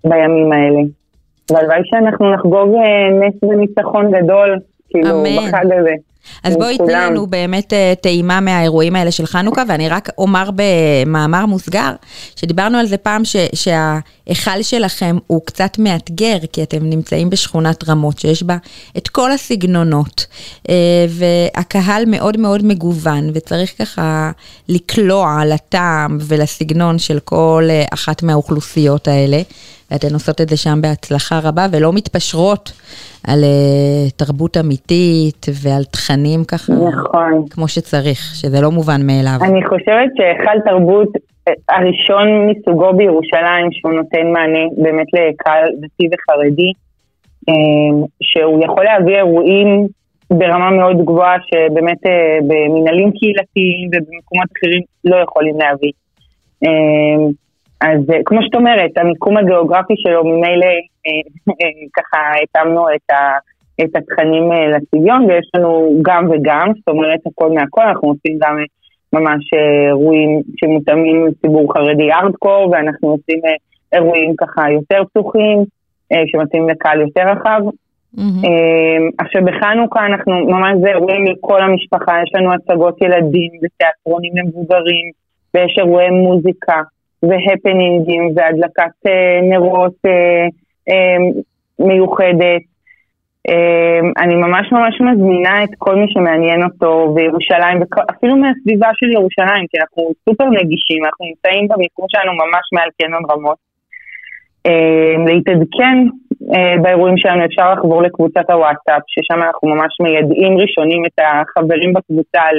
בימים 0.09 0.51
האלה. 0.51 0.79
והלוואי 1.51 1.79
שאנחנו 1.83 2.33
נחגוג 2.33 2.75
אה, 2.75 3.27
נס 3.27 3.43
וניצחון 3.43 4.11
גדול, 4.11 4.59
כאילו, 4.89 5.09
אמן. 5.09 5.47
בחג 5.47 5.65
הזה. 5.79 5.93
אז 6.43 6.53
בואי 6.53 6.77
תני. 6.77 6.93
לנו 6.93 7.27
באמת 7.27 7.73
אה, 7.73 7.93
טעימה 8.01 8.39
מהאירועים 8.39 8.95
האלה 8.95 9.11
של 9.11 9.25
חנוכה, 9.25 9.63
ואני 9.67 9.89
רק 9.89 10.09
אומר 10.17 10.49
במאמר 10.55 11.45
מוסגר, 11.45 11.91
שדיברנו 12.35 12.77
על 12.77 12.85
זה 12.85 12.97
פעם, 12.97 13.25
ש, 13.25 13.35
שההיכל 13.53 14.61
שלכם 14.61 15.17
הוא 15.27 15.41
קצת 15.45 15.77
מאתגר, 15.79 16.37
כי 16.51 16.63
אתם 16.63 16.89
נמצאים 16.89 17.29
בשכונת 17.29 17.89
רמות, 17.89 18.19
שיש 18.19 18.43
בה 18.43 18.57
את 18.97 19.07
כל 19.07 19.31
הסגנונות, 19.31 20.25
אה, 20.69 20.75
והקהל 21.09 22.03
מאוד 22.07 22.37
מאוד 22.37 22.65
מגוון, 22.65 23.29
וצריך 23.33 23.71
ככה 23.79 24.31
לקלוע 24.69 25.41
לטעם 25.45 26.17
ולסגנון 26.21 26.99
של 26.99 27.19
כל 27.19 27.67
אה, 27.69 27.85
אחת 27.93 28.23
מהאוכלוסיות 28.23 29.07
האלה. 29.07 29.41
ואתן 29.91 30.13
עושות 30.13 30.41
את 30.41 30.49
זה 30.49 30.57
שם 30.57 30.79
בהצלחה 30.81 31.39
רבה, 31.43 31.65
ולא 31.71 31.93
מתפשרות 31.93 32.71
על 33.27 33.39
uh, 33.43 34.11
תרבות 34.15 34.57
אמיתית 34.57 35.45
ועל 35.63 35.83
תכנים 35.83 36.43
ככה, 36.47 36.73
נכון. 36.73 37.45
כמו 37.49 37.67
שצריך, 37.67 38.19
שזה 38.35 38.61
לא 38.61 38.71
מובן 38.71 39.01
מאליו. 39.07 39.37
אני 39.41 39.65
חושבת 39.67 40.11
שהיכל 40.17 40.59
תרבות 40.65 41.09
אה, 41.47 41.53
הראשון 41.69 42.27
מסוגו 42.49 42.93
בירושלים, 42.93 43.71
שהוא 43.71 43.91
נותן 43.91 44.27
מענה 44.33 44.63
באמת 44.77 45.07
לקהל 45.13 45.69
דתי 45.81 46.07
וחרדי, 46.11 46.71
אה, 47.49 48.07
שהוא 48.21 48.63
יכול 48.63 48.83
להביא 48.83 49.15
אירועים 49.15 49.87
ברמה 50.31 50.69
מאוד 50.71 51.05
גבוהה, 51.05 51.35
שבאמת 51.47 52.01
במנהלים 52.47 53.11
קהילתיים 53.11 53.87
ובמקומות 53.87 54.47
אחרים 54.57 54.81
לא 55.03 55.15
יכולים 55.15 55.57
להביא. 55.57 55.91
אז 57.81 57.99
אה, 58.09 58.19
כמו 58.25 58.39
שאת 58.41 58.55
אומרת, 58.55 58.97
המיקום 58.97 59.37
הגיאוגרפי 59.37 59.93
שלו 59.97 60.23
ממילא 60.23 60.65
אה, 60.65 61.11
אה, 61.49 61.69
ככה 61.93 62.17
התאמנו 62.43 62.89
את 62.95 63.11
ה... 63.11 63.37
את 63.83 63.95
התכנים 63.95 64.51
לצביון, 64.51 65.25
ויש 65.25 65.49
לנו 65.55 65.99
גם 66.01 66.29
וגם, 66.29 66.71
זאת 66.77 66.87
אומרת 66.87 67.19
הכל 67.25 67.51
מהכל, 67.51 67.81
אנחנו 67.81 68.07
עושים 68.09 68.37
גם 68.41 68.57
ממש 69.13 69.53
אירועים 69.87 70.41
שמותאמים 70.59 71.27
לציבור 71.27 71.73
חרדי 71.73 72.11
ארדקור, 72.11 72.69
ואנחנו 72.71 73.09
עושים 73.09 73.39
אירועים 73.93 74.35
ככה 74.37 74.71
יותר 74.71 75.03
פתוחים, 75.03 75.63
שמתאימים 76.31 76.69
לקהל 76.69 77.01
יותר 77.01 77.21
רחב. 77.21 77.61
אה, 78.19 78.97
עכשיו 79.19 79.41
בחנוכה 79.45 80.05
אנחנו 80.05 80.33
ממש 80.45 80.73
זה 80.81 80.89
אירועים 80.89 81.25
לכל 81.25 81.61
המשפחה, 81.61 82.13
יש 82.23 82.29
לנו 82.35 82.53
הצגות 82.53 83.01
ילדים 83.01 83.51
ותיאטרונים 83.63 84.31
למבוגרים, 84.37 85.11
ויש 85.53 85.75
אירועי 85.77 86.09
מוזיקה 86.09 86.81
והפנינגים 87.23 88.29
והדלקת 88.35 88.95
אה, 89.07 89.39
נרות 89.49 89.95
אה, 90.05 90.45
אה, 90.89 91.17
מיוחדת. 91.79 92.61
אמ, 93.49 94.11
אני 94.17 94.35
ממש 94.35 94.71
ממש 94.71 95.01
מזמינה 95.01 95.63
את 95.63 95.69
כל 95.77 95.95
מי 95.95 96.05
שמעניין 96.13 96.63
אותו 96.63 97.13
בירושלים, 97.15 97.81
וכ- 97.81 98.05
אפילו 98.11 98.35
מהסביבה 98.37 98.89
של 98.95 99.11
ירושלים, 99.11 99.65
כי 99.69 99.77
אנחנו 99.81 100.11
סופר 100.29 100.45
נגישים, 100.45 101.05
אנחנו 101.05 101.25
נמצאים 101.25 101.67
במיקום 101.67 102.05
שלנו 102.09 102.31
ממש 102.33 102.65
מעל 102.73 102.89
קניון 103.01 103.23
רמות. 103.31 103.57
אמ, 104.67 105.27
להתעדכן 105.27 105.97
אה, 106.53 106.75
באירועים 106.81 107.17
שלנו 107.17 107.45
אפשר 107.45 107.73
לחבור 107.73 108.01
לקבוצת 108.01 108.49
הוואטסאפ, 108.49 109.01
ששם 109.07 109.43
אנחנו 109.43 109.67
ממש 109.69 109.91
מיידעים 109.99 110.57
ראשונים 110.57 111.05
את 111.05 111.19
החברים 111.19 111.93
בקבוצה 111.93 112.41
על, 112.41 112.57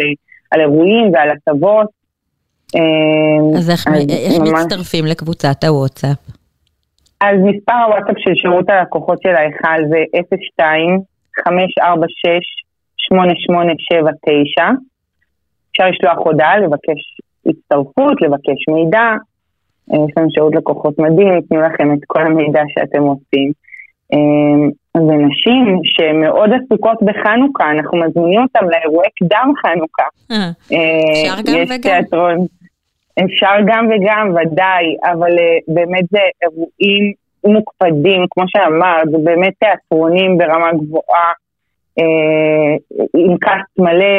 על 0.50 0.60
אירועים 0.60 1.12
ועל 1.12 1.28
הטבות. 1.30 1.97
אמ, 2.74 3.56
אז 3.58 3.70
איך, 3.70 3.86
איך 4.08 4.40
ממש- 4.40 4.50
מצטרפים 4.64 5.06
לקבוצת 5.06 5.64
הוואטסאפ? 5.64 6.18
אז 7.20 7.36
מספר 7.44 7.72
הוואטסאפ 7.86 8.16
של 8.18 8.34
שירות 8.34 8.70
הלקוחות 8.70 9.18
של 9.22 9.34
ההיכל 9.34 9.80
זה 9.90 9.98
02-546-8879. 13.08 14.62
אפשר 15.70 15.88
לשלוח 15.90 16.18
הודעה, 16.26 16.58
לבקש 16.58 17.00
הצטרפות, 17.46 18.22
לבקש 18.22 18.60
מידע. 18.74 18.98
אה, 19.92 19.98
יש 20.08 20.12
לנו 20.16 20.28
שירות 20.30 20.54
לקוחות 20.54 20.98
מדהים, 20.98 21.32
ייתנו 21.34 21.60
לכם 21.60 21.92
את 21.94 21.98
כל 22.06 22.26
המידע 22.26 22.62
שאתם 22.68 23.02
רוצים. 23.02 23.52
אה, 24.12 24.68
ונשים 24.96 25.80
שמאוד 25.84 26.50
עסוקות 26.52 26.98
בחנוכה, 27.02 27.70
אנחנו 27.70 27.98
מזמינים 27.98 28.40
אותם 28.42 28.66
לאירועי 28.70 29.08
קדם 29.18 29.52
חנוכה. 29.62 30.02
אה, 30.30 30.50
אה, 30.72 31.32
אפשר 31.32 31.52
גם 31.52 31.58
יש 31.58 31.68
וגם. 31.70 31.80
תיאטרון. 31.82 32.46
אפשר 33.24 33.54
גם 33.66 33.86
וגם, 33.86 34.34
ודאי, 34.36 34.96
אבל 35.04 35.38
אה, 35.38 35.58
באמת 35.68 36.04
זה 36.10 36.18
אירועים 36.42 37.12
מוקפדים, 37.44 38.24
כמו 38.30 38.44
שאמרת, 38.46 39.08
זה 39.10 39.16
באמת 39.24 39.52
תיאטרונים 39.58 40.38
ברמה 40.38 40.72
גבוהה, 40.72 41.32
אה, 41.98 42.98
עם 43.16 43.36
קאסט 43.36 43.78
מלא, 43.78 44.18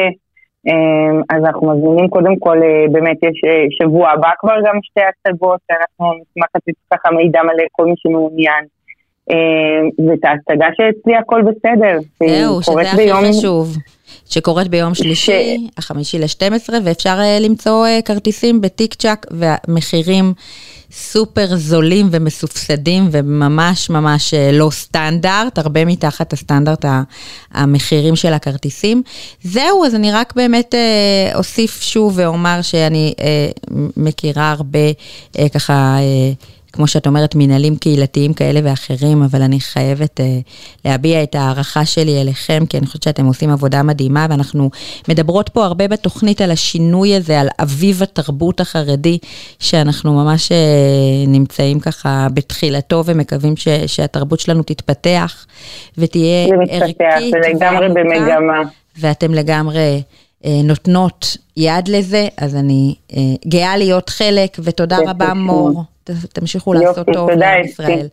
אה, 0.68 1.36
אז 1.36 1.44
אנחנו 1.44 1.70
מזמינים 1.70 2.08
קודם 2.08 2.38
כל, 2.38 2.62
אה, 2.62 2.84
באמת 2.92 3.16
יש 3.22 3.40
אה, 3.46 3.64
שבוע 3.70 4.10
הבא 4.10 4.30
כבר 4.38 4.56
גם 4.66 4.78
שתי 4.82 5.00
הצגות, 5.00 5.60
שאנחנו 5.66 6.12
נשמח 6.12 6.48
לתת 6.56 6.72
ככה 6.92 7.10
מידע 7.10 7.42
מלא 7.42 7.64
לכל 7.64 7.84
מי 7.84 7.94
שמעוניין. 7.96 8.64
אה, 9.30 10.06
ואת 10.08 10.24
ההצגה 10.24 10.66
שאצלי 10.76 11.16
הכל 11.16 11.42
בסדר. 11.42 11.98
זהו, 12.20 12.62
שזה 12.62 12.72
קורית 12.72 12.86
הכי 12.92 13.10
חשוב. 13.28 13.76
שקורית 14.30 14.68
ביום 14.68 14.94
שלישי, 14.94 15.66
החמישי 15.76 16.18
ל-12, 16.18 16.72
ואפשר 16.84 17.18
אה, 17.20 17.38
למצוא 17.38 17.86
אה, 17.86 18.02
כרטיסים 18.04 18.60
בטיק 18.60 18.94
צ'אק, 18.94 19.26
והמחירים 19.30 20.34
סופר 20.92 21.56
זולים 21.56 22.08
ומסובסדים, 22.12 23.08
וממש 23.12 23.90
ממש 23.90 24.34
אה, 24.34 24.52
לא 24.52 24.70
סטנדרט, 24.70 25.58
הרבה 25.58 25.84
מתחת 25.84 26.32
הסטנדרט 26.32 26.84
המחירים 27.52 28.16
של 28.16 28.32
הכרטיסים. 28.32 29.02
זהו, 29.42 29.84
אז 29.84 29.94
אני 29.94 30.12
רק 30.12 30.32
באמת 30.36 30.74
אה, 30.74 31.38
אוסיף 31.38 31.82
שוב 31.82 32.12
ואומר 32.16 32.62
שאני 32.62 33.14
אה, 33.20 33.48
מכירה 33.96 34.50
הרבה 34.50 34.78
אה, 35.38 35.48
ככה... 35.48 35.96
אה, 35.98 36.32
כמו 36.72 36.86
שאת 36.86 37.06
אומרת, 37.06 37.34
מנהלים 37.34 37.76
קהילתיים 37.76 38.32
כאלה 38.32 38.60
ואחרים, 38.64 39.22
אבל 39.22 39.42
אני 39.42 39.60
חייבת 39.60 40.20
אה, 40.20 40.38
להביע 40.84 41.22
את 41.22 41.34
ההערכה 41.34 41.84
שלי 41.84 42.20
אליכם, 42.20 42.66
כי 42.68 42.78
אני 42.78 42.86
חושבת 42.86 43.02
שאתם 43.02 43.26
עושים 43.26 43.50
עבודה 43.50 43.82
מדהימה, 43.82 44.26
ואנחנו 44.30 44.70
מדברות 45.08 45.48
פה 45.48 45.64
הרבה 45.64 45.88
בתוכנית 45.88 46.40
על 46.40 46.50
השינוי 46.50 47.16
הזה, 47.16 47.40
על 47.40 47.48
אביב 47.62 48.02
התרבות 48.02 48.60
החרדי, 48.60 49.18
שאנחנו 49.58 50.12
ממש 50.12 50.52
אה, 50.52 50.56
נמצאים 51.26 51.80
ככה 51.80 52.26
בתחילתו, 52.34 53.02
ומקווים 53.06 53.56
ש, 53.56 53.68
שהתרבות 53.86 54.40
שלנו 54.40 54.62
תתפתח, 54.62 55.46
ותהיה 55.98 56.48
מתפתח, 56.62 57.04
ערכית 57.04 57.30
זה 57.30 57.48
לגמרי 57.48 57.88
במגמה. 57.88 58.62
ואתם 58.98 59.34
לגמרי... 59.34 60.02
אה, 60.44 60.60
נותנות 60.64 61.36
יד 61.56 61.88
לזה, 61.88 62.28
אז 62.36 62.56
אני 62.56 62.94
אה, 63.12 63.18
גאה 63.48 63.76
להיות 63.76 64.08
חלק, 64.08 64.56
ותודה 64.62 64.96
זה 64.96 65.10
רבה. 65.10 65.34
מור. 65.34 65.84
ת- 66.10 66.38
תמשיכו 66.38 66.74
יופי, 66.74 66.86
לעשות 66.86 67.06
טוב 67.12 67.30
תודה, 67.30 67.46
לעם. 67.52 67.64
ישראל. 67.64 68.06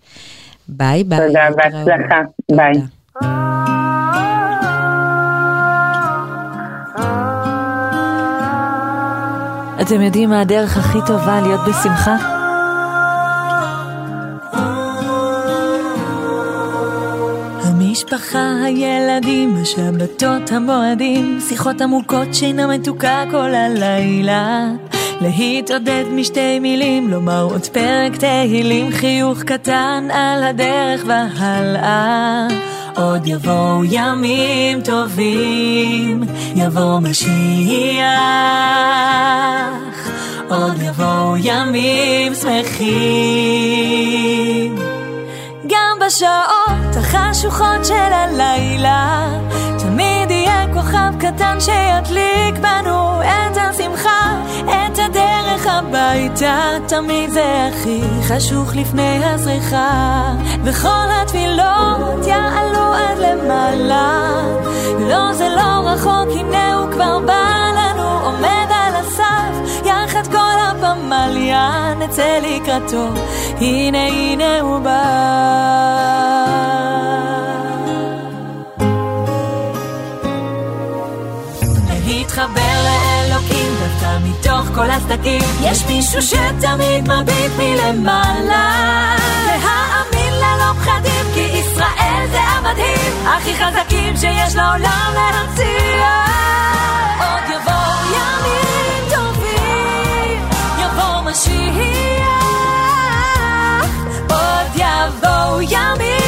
ביי 0.68 1.04
ביי. 1.04 1.20
תודה. 1.28 1.50
בהצלחה. 1.56 2.22
תודה. 2.48 2.64
ביי. 2.64 2.82
אתם 9.82 10.02
יודעים 10.02 10.30
מה 10.30 10.42
הדרך 10.42 10.78
הכי 10.78 10.98
טובה 11.08 11.42
להיות 11.42 11.62
בשמחה? 11.70 12.16
המשפחה, 17.64 18.64
הילדים, 18.66 19.58
השבתות, 19.62 20.52
המועדים, 20.52 21.40
שיחות 21.50 21.82
עמוקות, 21.82 22.34
שינה 22.34 22.68
מתוקה 22.68 23.24
כל 23.32 23.56
הלילה. 23.56 24.66
להתעודד 25.22 26.04
משתי 26.12 26.60
מילים, 26.60 27.10
לומר 27.10 27.44
עוד 27.44 27.66
פרק 27.66 28.16
תהילים, 28.16 28.92
חיוך 28.92 29.44
קטן 29.44 30.08
על 30.14 30.44
הדרך 30.44 31.04
והלאה. 31.08 32.48
עוד 32.96 33.28
יבואו 33.28 33.84
ימים 33.84 34.82
טובים, 34.82 36.24
יבוא 36.56 37.00
משיח. 37.00 38.08
עוד 40.50 40.82
יבואו 40.82 41.38
ימים 41.38 42.34
שמחים. 42.36 42.88
גם 45.68 46.00
בשעות 46.06 46.96
החשוכות 46.96 47.86
של 47.86 47.94
הלילה 47.94 49.28
תמיד 49.80 50.32
יהיה 50.32 50.66
כוכב 50.74 51.14
קטן 51.20 51.58
שידליק 51.60 52.56
בנו 52.62 53.22
את 53.22 53.58
השמחה, 53.58 54.42
הביתה, 55.68 56.78
תמיד 56.88 57.30
זה 57.30 57.68
הכי 57.68 58.02
חשוך 58.22 58.76
לפני 58.76 59.26
הזריחה. 59.26 60.34
וכל 60.64 61.08
התפילות 61.22 62.28
יעלו 62.28 62.94
עד 62.94 63.18
למעלה, 63.18 64.32
לא 65.00 65.34
זה 65.34 65.50
לא 65.50 65.90
רחוק, 65.90 66.30
הנה 66.40 66.74
הוא 66.74 66.92
כבר 66.92 67.20
בא 67.20 67.72
לנו, 67.78 68.26
עומד 68.26 68.68
על 68.70 68.96
הסף, 68.96 69.84
יחד 69.86 70.28
כל 70.32 70.58
הפמליה, 70.62 71.94
נצא 72.00 72.40
לקראתו, 72.44 73.08
הנה 73.62 74.08
הנה 74.08 74.60
הוא 74.60 74.80
בא. 74.80 76.08
כל 84.78 84.92
הסדקים 84.92 85.42
יש 85.62 85.86
מישהו 85.86 86.22
שתמיד 86.22 87.10
מביט 87.12 87.52
מלמעלה. 87.58 89.16
להאמין 89.48 90.34
ללא 90.34 90.74
פחדים 90.74 91.26
כי 91.34 91.40
ישראל 91.40 92.28
זה 92.32 92.40
המדהים. 92.40 93.28
הכי 93.28 93.56
חזקים 93.56 94.18
שיש 94.18 94.56
לעולם 94.56 95.14
להציע. 95.14 96.26
עוד 97.20 97.44
יבואו 97.50 98.00
ימים 98.14 99.10
טובים 99.10 100.50
יבוא 100.80 101.22
משיח. 101.32 102.28
עוד 104.30 104.76
יבואו 104.76 105.62
ימים 105.62 106.27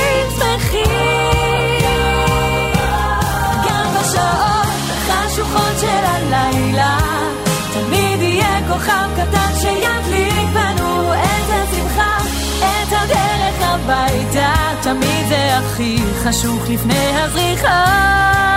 כוכב 8.79 9.09
קטן 9.15 9.55
שידליק 9.61 10.49
בנו 10.53 11.13
את 11.13 11.49
השמחה 11.49 12.17
את 12.59 12.91
הדרך 12.91 13.55
הביתה. 13.61 14.53
תמיד 14.81 15.27
זה 15.29 15.57
הכי 15.57 16.03
חשוך 16.23 16.69
לפני 16.69 17.11
הזריחה. 17.15 17.85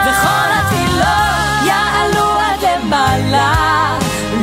וכל 0.04 0.48
התפילות 0.52 1.66
יעלו 1.66 2.30
עד 2.38 2.60
למעלה. 2.62 3.98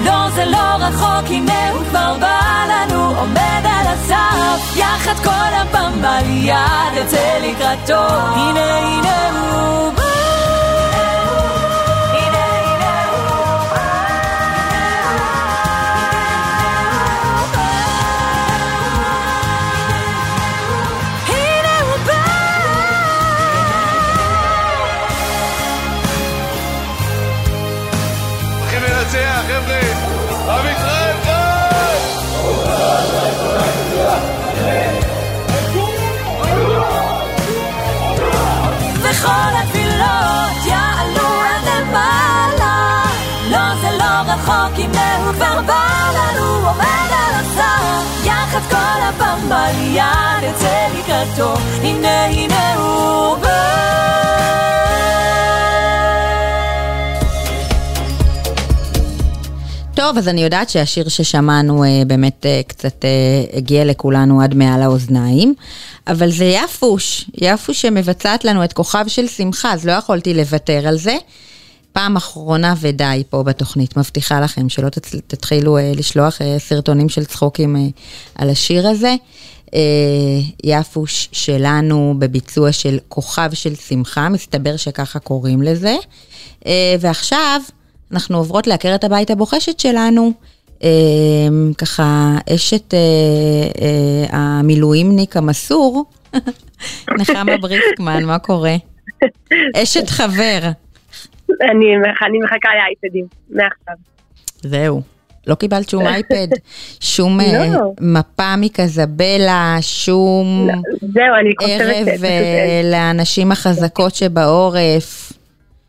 לא 0.05 0.29
זה 0.29 0.45
לא 0.45 0.57
רחוק 0.57 1.29
הנה 1.29 1.69
הוא 1.69 1.83
כבר 1.89 2.15
בא 2.19 2.65
לנו. 2.69 3.19
עומד 3.19 3.63
על 3.63 3.87
הסף 3.87 4.77
יחד 4.77 5.15
כל 5.23 5.53
הפעם 5.55 6.01
ביד 6.01 7.03
נצא 7.03 7.39
לקראתו. 7.43 8.15
הנה 8.35 8.77
הנה 8.77 9.29
הוא 9.29 9.93
בא 9.93 9.98
וכל 39.19 39.51
התפילות 39.63 40.65
יעלו 40.65 41.27
עד 41.41 41.65
למעלה. 41.65 43.03
לא 43.49 43.75
זה 43.81 43.97
לא 43.97 44.31
רחוק 44.33 44.79
הנה 44.79 45.17
הוא 45.17 45.33
כבר 45.33 45.61
בא 45.61 45.87
לנו 46.13 46.67
עומד 46.67 47.09
על 47.11 47.33
הסף 47.35 48.25
יחד 48.25 48.61
כל 48.69 49.01
הפמליה 49.09 50.11
נצא 50.41 50.87
לקראתו. 50.97 51.53
הנה 51.81 52.25
הנה 52.25 52.73
הוא 52.75 53.37
בא 53.37 54.08
טוב, 60.09 60.17
אז 60.17 60.27
אני 60.27 60.43
יודעת 60.43 60.69
שהשיר 60.69 61.07
ששמענו 61.07 61.83
אה, 61.83 62.01
באמת 62.07 62.45
אה, 62.45 62.61
קצת 62.67 63.05
אה, 63.05 63.57
הגיע 63.57 63.85
לכולנו 63.85 64.41
עד 64.41 64.55
מעל 64.55 64.81
האוזניים, 64.81 65.53
אבל 66.07 66.31
זה 66.31 66.45
יפוש, 66.45 67.29
יפוש 67.33 67.81
שמבצעת 67.81 68.45
לנו 68.45 68.63
את 68.63 68.73
כוכב 68.73 69.05
של 69.07 69.27
שמחה, 69.27 69.73
אז 69.73 69.85
לא 69.85 69.91
יכולתי 69.91 70.33
לוותר 70.33 70.87
על 70.87 70.97
זה. 70.97 71.17
פעם 71.93 72.15
אחרונה 72.15 72.73
ודי 72.79 73.23
פה 73.29 73.43
בתוכנית, 73.43 73.97
מבטיחה 73.97 74.41
לכם 74.41 74.69
שלא 74.69 74.89
תצ... 74.89 75.15
תתחילו 75.27 75.77
אה, 75.77 75.91
לשלוח 75.95 76.41
אה, 76.41 76.55
סרטונים 76.59 77.09
של 77.09 77.25
צחוקים 77.25 77.75
אה, 77.75 77.81
על 78.35 78.49
השיר 78.49 78.87
הזה. 78.87 79.15
אה, 79.73 79.79
יפוש 80.63 81.29
שלנו 81.31 82.15
בביצוע 82.19 82.71
של 82.71 82.97
כוכב 83.07 83.49
של 83.53 83.75
שמחה, 83.75 84.29
מסתבר 84.29 84.77
שככה 84.77 85.19
קוראים 85.19 85.61
לזה. 85.61 85.95
אה, 86.65 86.95
ועכשיו 86.99 87.61
אנחנו 88.11 88.37
עוברות 88.37 88.67
לעקרת 88.67 89.03
הבית 89.03 89.31
הבוחשת 89.31 89.79
שלנו, 89.79 90.31
אה, 90.83 90.89
ככה 91.77 92.35
אשת 92.55 92.93
אה, 92.93 92.99
אה, 93.81 94.37
המילואימניק 94.37 95.37
המסור, 95.37 96.05
נחמה 97.19 97.57
בריסקמן, 97.57 98.23
מה 98.23 98.39
קורה? 98.39 98.75
אשת 99.75 100.09
חבר. 100.09 100.59
אני, 101.61 101.85
אני 102.25 102.39
מחכה 102.43 102.69
לאייפדים, 102.75 103.25
מעכשיו. 103.49 103.95
זהו. 104.61 105.01
לא 105.47 105.55
קיבלת 105.55 105.89
שום 105.89 106.07
אייפד, 106.07 106.47
שום 106.99 107.41
אה, 107.41 107.67
לא. 107.73 107.93
מפה 108.01 108.55
מקזבלה, 108.57 109.77
שום 109.81 110.67
זהו, 111.01 111.35
אני 111.39 111.53
ערב 111.61 112.23
אה, 112.23 112.29
אין. 112.29 112.91
לאנשים 112.91 113.51
החזקות 113.51 114.15
שבעורף. 114.15 115.33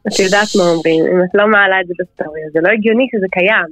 את 0.07 0.19
יודעת 0.25 0.49
מה 0.59 0.65
אומרים, 0.73 1.01
אם 1.13 1.23
את 1.25 1.35
לא 1.35 1.49
מעלה 1.49 1.81
את 1.81 1.87
זה 1.87 1.95
בסטוריה, 1.99 2.47
זה 2.53 2.61
לא 2.63 2.69
הגיוני 2.69 3.07
שזה 3.13 3.27
קיים. 3.31 3.71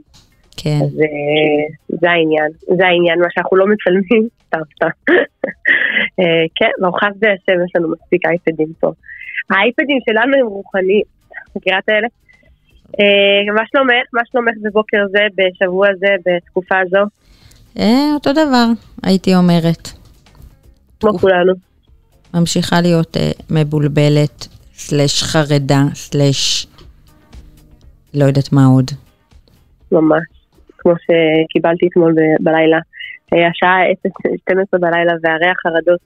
כן. 0.56 0.78
אז 0.84 1.00
אה, 1.00 1.64
זה 2.00 2.10
העניין, 2.10 2.50
זה 2.78 2.86
העניין, 2.86 3.20
מה 3.20 3.26
שאנחנו 3.30 3.56
לא 3.56 3.66
מצלמים, 3.72 4.28
סתם 4.46 4.60
סתם. 4.74 4.92
אה, 6.20 6.44
כן, 6.56 6.70
באר 6.80 7.10
שבע 7.46 7.64
יש 7.64 7.72
לנו 7.76 7.88
מספיק 7.92 8.26
אייפדים 8.26 8.72
פה. 8.81 8.92
האייפדים 9.50 9.98
שלנו 10.08 10.37
הם 10.37 10.46
רוחניים, 10.46 11.02
מכירה 11.56 11.79
את 11.79 11.88
האלה? 11.88 12.08
אה, 13.00 13.52
מה 13.54 13.62
שלומך? 13.70 14.06
מה 14.12 14.22
שלומך 14.31 14.54
בבוקר 14.62 15.06
זה, 15.10 15.22
בשבוע 15.37 15.88
זה, 15.98 16.14
בתקופה 16.26 16.74
הזו? 16.79 17.04
אותו 18.14 18.33
דבר, 18.33 18.66
הייתי 19.02 19.35
אומרת. 19.35 19.88
כמו 21.00 21.18
כולנו. 21.18 21.52
ממשיכה 22.35 22.81
להיות 22.81 23.16
מבולבלת, 23.50 24.48
סלש 24.79 25.22
חרדה, 25.22 25.83
סלש 25.94 26.66
לא 28.14 28.24
יודעת 28.24 28.52
מה 28.52 28.64
עוד. 28.66 28.90
ממש, 29.92 30.22
כמו 30.79 30.92
שקיבלתי 31.02 31.87
אתמול 31.92 32.12
ב- 32.12 32.42
בלילה. 32.44 32.79
אה, 33.33 33.48
השעה 33.50 33.76
12 34.42 34.81
בלילה 34.81 35.12
והרי 35.22 35.46
החרדות, 35.50 36.00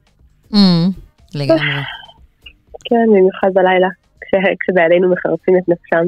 Mm, 0.52 1.00
לגמרי. 1.34 1.60
כן, 2.88 3.06
במיוחד 3.08 3.48
בלילה, 3.54 3.88
כש- 4.20 4.56
כשבעלינו 4.60 5.12
מחרפים 5.12 5.54
את 5.58 5.68
נפשם. 5.68 6.04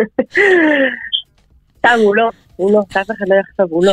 סתם, 1.78 1.98
הוא 2.04 2.16
לא, 2.16 2.30
הוא 2.56 2.72
לא, 2.72 2.80
שאף 2.92 3.06
אחד 3.10 3.24
לא 3.28 3.34
יחשוב, 3.34 3.66
הוא 3.72 3.84
לא. 3.84 3.92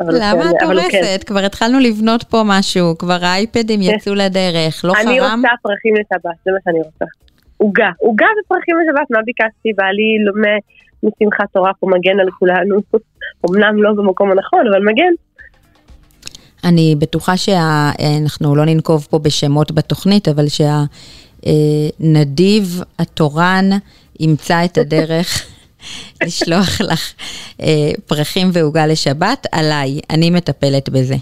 למה 0.00 0.42
כן, 0.42 0.48
את 0.50 0.54
כן. 0.60 0.66
הורסת? 0.66 1.24
כבר 1.26 1.44
התחלנו 1.44 1.78
לבנות 1.80 2.22
פה 2.22 2.42
משהו, 2.46 2.98
כבר 2.98 3.18
האייפדים 3.24 3.80
יצאו 3.82 4.14
לדרך, 4.14 4.84
לא 4.84 4.92
אני 4.96 5.20
חרם? 5.20 5.38
רוצה 5.44 5.54
פרחים 5.62 5.94
לשבת, 5.94 6.36
זה 6.44 6.50
מה 6.52 6.58
שאני 6.64 6.78
רוצה. 6.78 7.04
עוגה, 7.56 7.90
עוגה 7.98 8.26
ופרחים 8.44 8.74
לשבת, 8.80 9.10
מה 9.10 9.18
ביקשתי? 9.24 9.72
בעלי 9.76 10.24
לומד 10.24 10.58
משמחת 11.02 11.52
תורה 11.52 11.72
פה 11.80 11.86
מגן 11.86 12.20
על 12.20 12.30
כולנו. 12.30 12.76
אמנם 13.50 13.82
לא 13.82 13.92
במקום 13.92 14.30
הנכון, 14.30 14.66
אבל 14.66 14.84
מגן. 14.84 15.12
אני 16.64 16.94
בטוחה 16.98 17.36
שאנחנו 17.36 18.56
לא 18.56 18.64
ננקוב 18.64 19.06
פה 19.10 19.18
בשמות 19.18 19.72
בתוכנית, 19.72 20.28
אבל 20.28 20.44
שהנדיב 21.46 22.82
התורן 22.98 23.64
ימצא 24.20 24.64
את 24.64 24.78
הדרך 24.78 25.46
לשלוח 26.24 26.80
לך 26.80 27.14
אה, 27.60 27.90
פרחים 28.06 28.50
ועוגה 28.52 28.86
לשבת 28.86 29.46
עליי, 29.52 30.00
אני 30.10 30.30
מטפלת 30.30 30.88
בזה. 30.88 31.14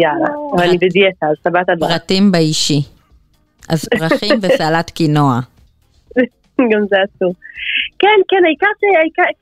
יאללה, 0.00 0.28
אבל 0.56 0.68
אני 0.68 0.78
בדיאטה, 0.78 1.26
אז 1.26 1.36
הבאה. 1.44 1.88
פרטים 1.88 2.32
באישי. 2.32 2.82
אז 3.72 3.88
פרחים 3.98 4.38
וסלט 4.42 4.90
קינוע. 4.90 5.40
גם 6.72 6.82
זה 6.90 6.96
אסור. 7.04 7.34
כן, 7.98 8.18
כן, 8.28 8.44
העיקר 8.44 8.66
ש... 8.80 8.84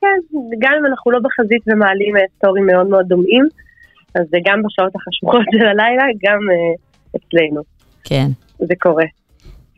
כן, 0.00 0.36
גם 0.58 0.72
אם 0.78 0.86
אנחנו 0.86 1.10
לא 1.10 1.18
בחזית 1.18 1.62
ומעלים 1.66 2.16
אה, 2.16 2.22
סטורים 2.36 2.66
מאוד 2.66 2.86
מאוד 2.86 3.06
דומים, 3.08 3.44
אז 4.14 4.22
זה 4.30 4.38
גם 4.44 4.62
בשעות 4.62 4.96
החשוכות 4.96 5.46
של 5.58 5.66
הלילה, 5.66 6.04
גם 6.24 6.40
אה, 6.50 6.74
אצלנו. 7.16 7.62
כן. 8.04 8.26
זה 8.58 8.74
קורה. 8.78 9.04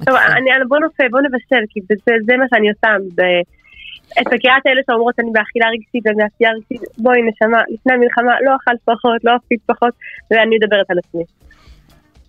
טוב, 0.07 0.17
אני, 0.17 0.51
בוא 0.69 0.79
נופל, 0.79 1.09
בוא 1.11 1.21
נבשל, 1.21 1.65
כי 1.71 1.81
זה, 1.89 1.95
זה 2.27 2.37
מה 2.37 2.45
שאני 2.55 2.69
עושה. 2.71 2.89
ב... 3.15 3.23
את 4.21 4.33
מכירה 4.33 4.57
את 4.59 4.67
אלה 4.67 4.81
שאומרות 4.87 5.15
אני 5.21 5.31
באכילה 5.33 5.67
רגשית 5.69 6.05
ובעשייה 6.07 6.51
רגשית, 6.57 6.81
בואי 6.99 7.23
נשמה, 7.23 7.63
לפני 7.69 7.93
המלחמה 7.93 8.33
לא 8.45 8.57
אכלת 8.57 8.81
פחות, 8.85 9.25
לא 9.25 9.33
אפיק 9.37 9.61
פחות, 9.67 9.95
ואני 10.31 10.57
מדברת 10.57 10.91
על 10.91 10.99
עצמי. 10.99 11.25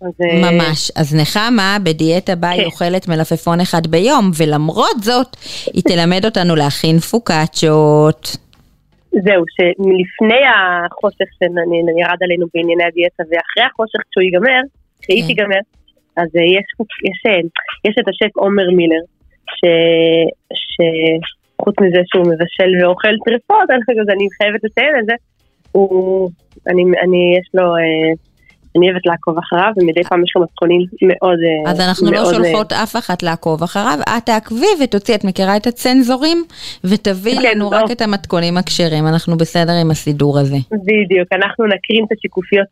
אז, 0.04 0.12
ממש. 0.20 0.90
אז 0.96 1.14
נחמה 1.14 1.76
בדיאטה 1.84 2.34
בה 2.34 2.50
היא 2.50 2.60
כן. 2.60 2.66
אוכלת 2.66 3.08
מלפפון 3.08 3.60
אחד 3.60 3.86
ביום, 3.86 4.30
ולמרות 4.38 4.98
זאת, 5.02 5.36
היא 5.72 5.82
תלמד 5.82 6.24
אותנו 6.24 6.56
להכין 6.56 6.98
פוקאצ'ות. 6.98 8.36
זהו, 9.10 9.44
שלפני 9.54 10.42
החושך 10.54 11.28
שירד 11.38 12.18
עלינו 12.24 12.46
בענייני 12.54 12.84
הדיאטה 12.84 13.22
ואחרי 13.30 13.64
החושך 13.70 14.00
כשהוא 14.10 14.22
ייגמר, 14.22 14.62
כשהיא 15.00 15.22
כן. 15.22 15.26
תיגמר, 15.26 15.62
אז 16.16 16.28
אה, 16.36 16.42
יש, 16.42 16.66
יש, 17.10 17.20
אה, 17.26 17.40
יש 17.84 17.94
את 18.00 18.08
השף 18.08 18.36
עומר 18.36 18.70
מילר, 18.70 19.04
ש, 19.56 19.60
שחוץ 20.72 21.74
מזה 21.80 22.00
שהוא 22.06 22.26
מבשל 22.32 22.70
ואוכל 22.80 23.14
טרפות, 23.24 23.68
אז 23.70 24.08
אני 24.14 24.26
חייבת 24.38 24.64
לציין 24.64 24.94
את 25.00 25.06
זה, 25.06 25.14
הוא, 25.72 26.30
אני, 26.68 26.82
אני, 27.04 27.36
יש 27.38 27.48
לו, 27.54 27.76
אה, 27.76 28.12
אני 28.76 28.90
אוהבת 28.90 29.06
לעקוב 29.06 29.38
אחריו, 29.38 29.72
ומדי 29.76 30.02
פעם 30.08 30.24
יש 30.24 30.32
לו 30.36 30.42
מתכונים 30.42 30.80
מאוד... 31.02 31.38
אה, 31.66 31.70
אז 31.70 31.80
אנחנו 31.80 32.06
לא 32.06 32.12
מאוד, 32.12 32.34
אה, 32.34 32.34
שולחות 32.34 32.72
אף 32.72 32.96
אחת 32.96 33.22
לעקוב 33.22 33.62
אחריו, 33.62 33.98
את 34.16 34.26
תעקבי 34.26 34.72
ותוציאי, 34.82 35.16
את 35.16 35.24
מכירה 35.24 35.56
את 35.56 35.66
הצנזורים? 35.66 36.44
ותביאי 36.84 37.36
כן, 37.36 37.50
לנו 37.50 37.70
לא. 37.70 37.76
רק 37.76 37.90
את 37.90 38.02
המתכונים 38.02 38.56
הכשרים, 38.56 39.06
אנחנו 39.06 39.36
בסדר 39.36 39.72
עם 39.80 39.90
הסידור 39.90 40.38
הזה. 40.38 40.56
בדיוק, 40.72 41.28
אנחנו 41.32 41.66
נקרין 41.66 42.04
את 42.04 42.12
השיקופיות 42.18 42.68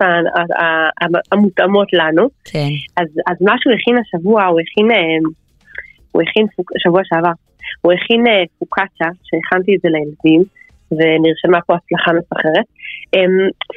המותאמות 1.32 1.88
לנו. 1.92 2.28
כן. 2.44 2.68
אז, 2.96 3.06
אז 3.26 3.36
מה 3.40 3.54
שהוא 3.60 3.72
הכין 3.74 3.96
השבוע, 3.98 4.44
הוא 4.44 4.60
הכין, 4.60 4.90
אה, 4.90 5.30
הוא 6.12 6.22
הכין 6.22 6.46
שבוע 6.78 7.00
שעבר, 7.04 7.32
הוא 7.80 7.92
הכין 7.92 8.24
פוקצ'ה, 8.58 9.08
שהכנתי 9.24 9.74
את 9.74 9.80
זה 9.82 9.88
לילדים, 9.88 10.42
ונרשמה 10.98 11.60
פה 11.66 11.74
הצלחה 11.74 12.10
מסחררת. 12.18 12.66
אה, 13.14 13.20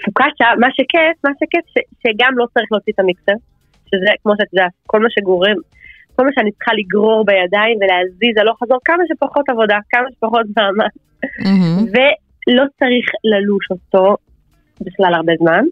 פוקצ'ה, 0.06 0.48
מה 0.60 0.68
שכיף, 0.78 1.16
מה 1.26 1.32
שכיף, 1.40 1.66
ש, 1.74 1.76
שגם 2.02 2.32
לא 2.40 2.46
צריך 2.54 2.68
להוציא 2.72 2.94
את 2.94 3.00
המיקסר, 3.00 3.38
שזה 3.90 4.12
כמו 4.24 4.34
שאת 4.38 4.54
יודעת, 4.54 4.72
כל 4.88 5.00
מה 5.00 5.10
שגורם, 5.10 5.58
כל 6.16 6.24
מה 6.26 6.32
שאני 6.36 6.52
צריכה 6.52 6.72
לגרור 6.80 7.26
בידיים 7.26 7.78
ולהזיז 7.82 8.36
הלוך 8.42 8.58
חזור, 8.64 8.80
כמה 8.86 9.04
שפחות 9.10 9.50
עבודה, 9.50 9.78
כמה 9.92 10.08
שפחות 10.14 10.46
מאמץ. 10.58 10.96
מהמם. 11.46 11.86
ולא 11.94 12.64
צריך 12.80 13.06
ללוש 13.32 13.66
אותו 13.72 14.18
בכלל 14.82 15.14
הרבה 15.14 15.34
זמן, 15.40 15.64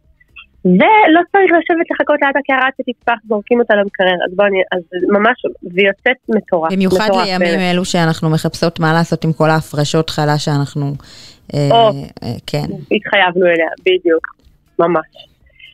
ולא 0.65 1.21
צריך 1.31 1.51
לשבת 1.51 1.87
לחכות 1.91 2.15
ליד 2.21 2.35
הקערה 2.39 2.67
עד 2.67 2.73
שתצפח, 2.77 3.13
זורקים 3.27 3.59
אותה 3.59 3.75
למקרר, 3.75 4.17
אז 4.27 4.35
בואי, 4.35 4.49
אז 4.71 4.81
ממש, 5.09 5.37
והיא 5.73 5.87
יוצאת 5.87 6.17
מטורף. 6.29 6.73
במיוחד 6.73 7.07
מטורף 7.09 7.25
לימים 7.25 7.39
באמת. 7.39 7.73
אלו 7.73 7.85
שאנחנו 7.85 8.29
מחפשות 8.29 8.79
מה 8.79 8.93
לעשות 8.93 9.23
עם 9.23 9.33
כל 9.33 9.49
ההפרשות 9.49 10.09
חלה 10.09 10.37
שאנחנו... 10.37 10.93
אה, 11.53 11.69
או. 11.71 11.89
אה, 12.23 12.35
כן. 12.47 12.67
התחייבנו 12.91 13.45
אליה, 13.45 13.69
בדיוק, 13.85 14.27
ממש. 14.79 15.07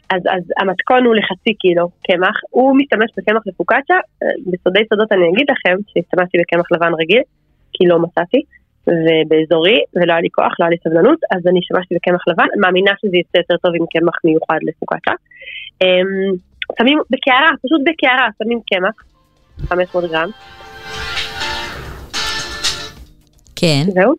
אז, 0.10 0.22
אז 0.36 0.44
המתכון 0.60 1.06
הוא 1.06 1.16
לחצי 1.16 1.54
קילו 1.54 1.90
קמח, 2.08 2.38
הוא 2.50 2.78
משתמש 2.78 3.10
בקמח 3.18 3.42
לפוקצ'ה, 3.46 3.94
אה, 4.24 4.28
בסודי 4.52 4.80
סודות 4.90 5.12
אני 5.12 5.30
אגיד 5.34 5.48
לכם 5.52 5.76
שהשתמשתי 5.88 6.38
בקמח 6.42 6.72
לבן 6.72 6.92
רגיל, 7.02 7.22
כי 7.74 7.84
לא 7.88 8.00
מצאתי, 8.00 8.42
ובאזורי, 8.88 9.80
ולא 9.96 10.12
היה 10.14 10.22
לי 10.22 10.30
כוח, 10.32 10.54
לא 10.60 10.66
היה 10.66 10.70
לי 10.70 10.78
סבלנות, 10.84 11.20
אז 11.36 11.48
אני 11.48 11.60
השתמשתי 11.60 11.96
בקמח 11.96 12.24
לבן, 12.28 12.48
מאמינה 12.62 12.92
שזה 13.02 13.18
יצא 13.18 13.38
יותר 13.38 13.58
טוב 13.64 13.72
עם 13.76 13.86
קמח 13.94 14.16
מיוחד 14.24 14.60
לפוקצ'ה. 14.62 15.14
אמ, 15.82 16.32
שמים 16.80 17.00
בקערה, 17.10 17.52
פשוט 17.64 17.82
בקערה, 17.86 18.28
שמים 18.44 18.60
קמח, 18.72 18.96
500 19.70 20.12
גרם, 20.12 20.30
כן, 23.56 23.84
זהו, 23.94 24.14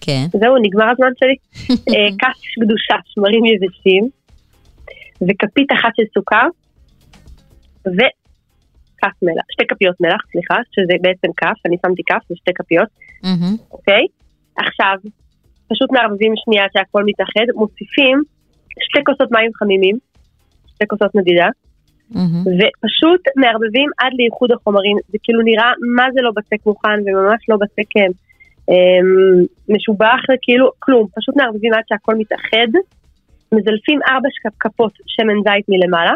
כן. 0.00 0.26
זהו, 0.40 0.56
נגמר 0.62 0.88
הזמן 0.90 1.12
שלי. 1.18 1.36
אה, 1.94 2.08
כף 2.18 2.38
קדושה, 2.60 2.96
שמרים 3.04 3.44
יבשים, 3.44 4.08
וכפית 5.28 5.72
אחת 5.72 5.92
של 5.96 6.02
סוכר, 6.14 6.46
וכף 7.86 9.16
מלח, 9.22 9.46
שתי 9.52 9.66
כפיות 9.68 9.96
מלח, 10.00 10.22
סליחה, 10.32 10.58
שזה 10.72 10.94
בעצם 11.02 11.28
כף, 11.36 11.58
אני 11.66 11.76
שמתי 11.86 12.02
כף, 12.06 12.22
זה 12.28 12.34
שתי 12.36 12.50
כפיות. 12.54 12.88
אוקיי? 13.70 14.04
עכשיו, 14.56 14.96
פשוט 15.68 15.92
מערבבים 15.92 16.32
שנייה 16.44 16.64
שהכל 16.72 17.02
מתאחד, 17.04 17.46
מוסיפים 17.54 18.22
שתי 18.80 19.00
כוסות 19.06 19.32
מים 19.32 19.50
חמימים, 19.54 19.96
שתי 20.66 20.84
כוסות 20.88 21.14
מדידה. 21.14 21.48
ופשוט 22.58 23.22
מערבבים 23.36 23.88
עד 23.98 24.12
לאיחוד 24.18 24.50
החומרים. 24.52 24.96
זה 25.08 25.18
כאילו 25.22 25.40
נראה 25.42 25.70
מה 25.96 26.06
זה 26.14 26.20
לא 26.22 26.30
בצק 26.36 26.66
מוכן 26.66 26.98
וממש 27.06 27.40
לא 27.48 27.56
בצק 27.56 27.96
אה, 27.96 28.06
משובח, 29.68 30.20
כאילו 30.42 30.70
כלום. 30.78 31.06
פשוט 31.16 31.36
מערבבים 31.36 31.74
עד 31.74 31.84
שהכל 31.88 32.14
מתאחד, 32.14 32.70
מזלפים 33.52 34.00
ארבע 34.08 34.28
כפות 34.60 34.92
שמן 35.06 35.38
זית 35.46 35.66
מלמעלה, 35.68 36.14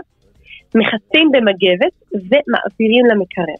מכסים 0.75 1.27
במגבת 1.33 1.95
ומעבירים 2.15 3.07
למקרר. 3.11 3.59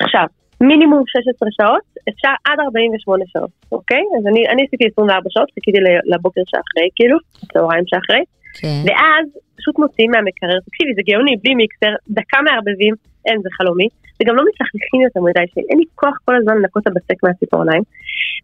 עכשיו, 0.00 0.26
מינימום 0.60 1.02
16 1.06 1.48
שעות, 1.56 1.82
אפשר 2.08 2.34
עד 2.44 2.58
48 2.60 3.24
שעות, 3.32 3.50
אוקיי? 3.72 4.02
אז 4.18 4.26
אני, 4.26 4.48
אני 4.48 4.62
עשיתי 4.66 4.84
24 4.92 5.30
שעות, 5.30 5.48
חיכיתי 5.54 5.78
לבוקר 6.12 6.40
שאחרי, 6.50 6.88
כאילו, 6.96 7.18
צהריים 7.52 7.84
שאחרי. 7.86 8.22
כן. 8.60 8.82
ואז 8.86 9.26
פשוט 9.58 9.78
מוציאים 9.78 10.10
מהמקרר, 10.10 10.58
תקשיבי, 10.66 10.94
זה 10.94 11.02
גאוני, 11.08 11.36
בלי 11.42 11.54
מיקסר, 11.54 11.92
דקה 12.08 12.38
מערבבים, 12.46 12.94
אין, 13.26 13.38
זה 13.42 13.48
חלומי, 13.58 13.88
וגם 14.18 14.36
לא 14.36 14.42
מצחצחים 14.48 15.00
יותר 15.06 15.20
מדי, 15.20 15.46
שאין 15.54 15.78
לי 15.78 15.84
כוח 15.94 16.16
כל 16.24 16.36
הזמן 16.36 16.54
לנקות 16.58 16.82
את 16.82 16.88
הבצק 16.88 17.18
מהציפורניים. 17.22 17.82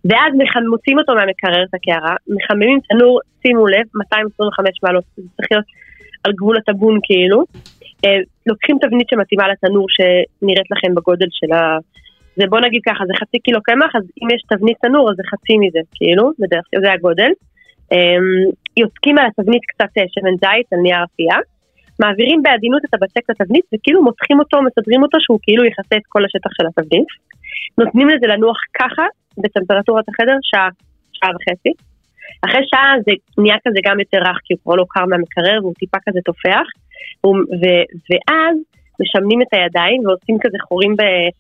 ואז 0.05 0.31
מוציאים 0.71 0.99
אותו 0.99 1.15
מהמקרר, 1.15 1.63
את 1.65 1.75
הקערה, 1.75 2.15
מחממים 2.35 2.79
תנור, 2.89 3.21
שימו 3.43 3.67
לב, 3.67 3.87
225 3.95 4.71
מעלות, 4.83 5.05
זה 5.17 5.29
צריך 5.37 5.49
להיות 5.53 5.65
על 6.25 6.33
גבול 6.33 6.57
הטבון 6.57 6.99
כאילו. 7.03 7.45
אה, 8.05 8.19
לוקחים 8.47 8.77
תבנית 8.81 9.09
שמתאימה 9.11 9.49
לתנור 9.49 9.87
שנראית 9.97 10.71
לכם 10.71 10.95
בגודל 10.95 11.27
של 11.31 11.53
ה... 11.53 11.79
זה 12.37 12.45
בוא 12.49 12.61
נגיד 12.61 12.81
ככה, 12.87 13.05
זה 13.07 13.13
חצי 13.21 13.39
קילו 13.39 13.63
קמח, 13.63 13.97
אז 13.97 14.03
אם 14.23 14.29
יש 14.35 14.43
תבנית 14.49 14.77
תנור 14.83 15.11
אז 15.11 15.17
זה 15.17 15.23
חצי 15.31 15.59
מזה, 15.59 15.81
כאילו, 15.95 16.31
בדרך 16.39 16.65
כלל 16.71 16.81
זה 16.81 16.93
הגודל. 16.93 17.33
יוצקים 18.77 19.19
על 19.19 19.27
התבנית 19.27 19.63
קצת 19.67 19.91
אה, 19.99 20.05
שמן 20.09 20.37
זית 20.43 20.67
על 20.73 20.79
נייר 20.79 21.05
אפייה, 21.05 21.39
מעבירים 22.01 22.43
בעדינות 22.43 22.83
את 22.85 22.95
הבצק 22.95 23.31
לתבנית 23.31 23.65
וכאילו 23.75 24.03
מותחים 24.03 24.39
אותו, 24.39 24.63
מסדרים 24.63 25.03
אותו 25.03 25.19
שהוא 25.21 25.39
כאילו 25.43 25.65
יכסה 25.65 25.97
את 25.97 26.07
כל 26.09 26.25
השטח 26.25 26.51
של 26.57 26.67
התבנית. 26.67 27.11
נותנים 27.79 28.09
לזה 28.09 28.27
לנוח 28.27 28.59
ככה, 28.79 29.07
בטמפרטורת 29.39 30.05
החדר, 30.09 30.37
שעה, 30.43 30.69
שעה 31.13 31.31
וחצי. 31.31 31.73
אחרי 32.45 32.63
שעה 32.71 32.93
זה 33.07 33.13
נהיה 33.43 33.57
כזה 33.65 33.81
גם 33.85 34.01
יותר 34.01 34.19
רך, 34.19 34.39
כי 34.45 34.55
הוא 34.55 34.61
כבר 34.63 34.75
לא 34.75 34.85
קר 34.89 35.05
מהמקרר 35.11 35.59
והוא 35.61 35.75
טיפה 35.75 35.99
כזה 36.09 36.21
תופח. 36.25 36.67
ו- 37.61 37.87
ואז 38.09 38.57
משמנים 39.01 39.43
את 39.43 39.51
הידיים 39.53 40.07
ועושים 40.07 40.37
כזה 40.41 40.59
חורים 40.69 40.97
ב- 40.97 41.31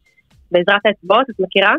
בעזרת 0.52 0.86
האצבעות, 0.86 1.30
את 1.30 1.40
מכירה? 1.40 1.74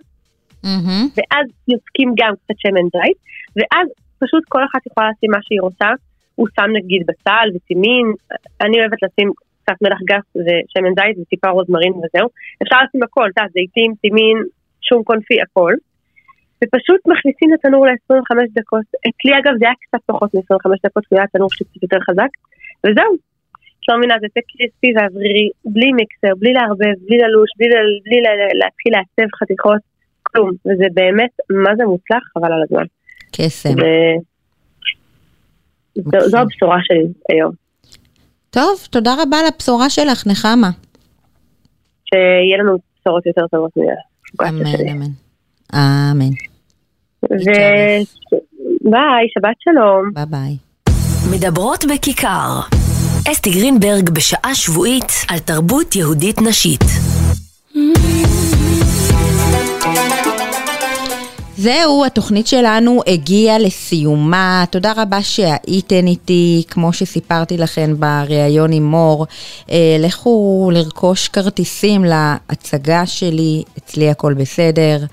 מהמם. 0.64 1.08
ואז 1.16 1.46
יוצקים 1.68 2.14
גם 2.18 2.34
קצת 2.44 2.56
שמן 2.58 2.88
זית, 2.96 3.18
ואז 3.56 3.88
פשוט 4.24 4.44
כל 4.50 4.64
אחת 4.64 4.82
יכולה 4.88 5.08
לשים 5.10 5.32
מה 5.32 5.42
שהיא 5.42 5.62
רוצה. 5.62 5.90
הוא 6.36 6.48
שם 6.56 6.70
נגיד 6.78 7.02
בצל 7.08 7.48
וצימין, 7.56 8.06
אני 8.62 8.80
אוהבת 8.80 9.00
לשים 9.04 9.32
קצת 9.64 9.78
מלח 9.82 10.00
גס 10.10 10.28
ושמן 10.36 10.94
זית 11.00 11.18
וטיפה 11.20 11.50
רוזמרין 11.50 11.94
וזהו. 11.94 12.28
אפשר 12.64 12.78
לשים 12.86 13.04
הכל, 13.04 13.28
את 13.30 13.38
יודעת, 13.38 13.52
זיתים, 13.52 13.94
צימין, 14.02 14.38
שום 14.82 15.04
קונפי, 15.04 15.42
הכל. 15.42 15.74
ופשוט 16.64 17.02
מכניסים 17.08 17.54
לתנור 17.54 17.88
ל-25 17.88 18.36
דקות. 18.60 18.88
אצלי 19.10 19.32
אגב 19.40 19.54
זה 19.60 19.66
היה 19.66 19.74
קצת 19.82 20.02
פחות 20.06 20.34
מ-25 20.34 20.70
דקות, 20.86 21.06
כי 21.06 21.16
היה 21.16 21.28
תנור 21.34 21.50
שלי 21.52 21.68
קצת 21.68 21.84
יותר 21.84 22.00
חזק, 22.08 22.32
וזהו. 22.84 23.14
את 23.80 23.86
לא 23.90 23.98
מבינה, 23.98 24.16
זה 24.22 24.28
טק 24.36 24.46
קריספי 24.52 24.94
ואוורירי, 24.96 25.50
בלי 25.66 25.90
מיקסר, 25.94 26.34
בלי 26.40 26.54
לערבב, 26.54 26.96
בלי 27.08 27.18
ללוש, 27.18 27.50
בלי, 27.58 27.68
בלי 28.06 28.20
להתחיל 28.62 28.94
לעצב 28.96 29.36
חתיכות, 29.40 29.82
כלום. 30.24 30.50
וזה 30.66 30.86
באמת, 30.94 31.34
מה 31.50 31.76
זה 31.78 31.84
מוצלח, 31.86 32.24
חבל 32.34 32.54
על 32.54 32.64
הזמן. 32.64 32.86
קסם. 33.32 33.70
ו- 33.70 34.22
זו- 35.96 36.30
זו 36.30 36.38
הבשורה 36.38 36.78
שלי 36.84 37.08
היום. 37.30 37.52
טוב, 38.50 38.88
תודה 38.90 39.14
רבה 39.22 39.38
על 39.38 39.46
הבשורה 39.56 39.90
שלך, 39.90 40.28
נחמה. 40.28 40.70
שיהיה 42.06 42.58
לנו 42.60 42.78
בשורות 43.02 43.26
יותר 43.26 43.48
טובות 43.52 43.72
מהפוקאצ'ה 43.78 44.50
אמן. 44.90 44.90
אמן. 44.92 45.12
אמן. 45.74 46.30
ו- 47.24 48.02
ביי, 48.92 49.28
שבת 49.38 49.56
שלום. 49.60 50.10
ביי 50.14 50.26
ביי. 50.26 50.58
מדברות 51.32 51.86
בכיכר. 51.94 52.60
אסתי 53.32 53.50
גרינברג 53.52 54.10
בשעה 54.10 54.56
שבועית 54.56 55.12
על 55.30 55.40
תרבות 55.40 55.96
יהודית 55.96 56.42
נשית. 56.42 56.82
זהו, 61.62 62.06
התוכנית 62.06 62.48
שלנו 62.48 63.02
הגיעה 63.08 63.60
לסיומה. 63.60 64.66
תודה 64.70 64.94
רבה 64.96 65.24
שהייתן 65.24 66.08
איתי, 66.08 66.64
כמו 66.70 66.94
שסיפרתי 66.94 67.58
לכם 67.58 67.96
בריאיון 68.00 68.74
עם 68.74 68.86
מור. 68.86 69.28
אה, 69.72 69.98
לכו 70.00 70.70
לרכוש 70.74 71.28
כרטיסים 71.28 72.06
להצגה 72.06 73.06
שלי, 73.06 73.64
אצלי 73.78 74.10
הכל 74.10 74.34
בסדר, 74.34 75.06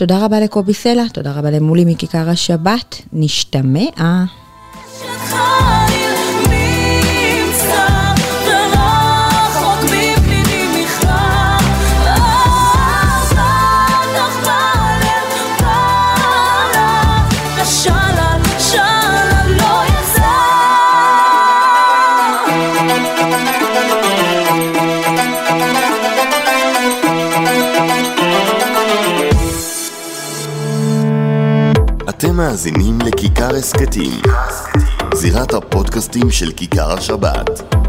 תודה 0.01 0.25
רבה 0.25 0.39
לקובי 0.39 0.73
סלע, 0.73 1.03
תודה 1.13 1.31
רבה 1.31 1.49
למולי 1.49 1.85
מכיכר 1.85 2.29
השבת, 2.29 3.01
נשתמע. 3.13 3.79
אתם 3.93 5.90
מאזינים 32.41 32.99
לכיכר 33.01 33.55
הסכתים, 33.55 34.21
זירת 35.15 35.53
הפודקאסטים 35.53 36.31
של 36.31 36.51
כיכר 36.51 36.93
השבת. 36.93 37.80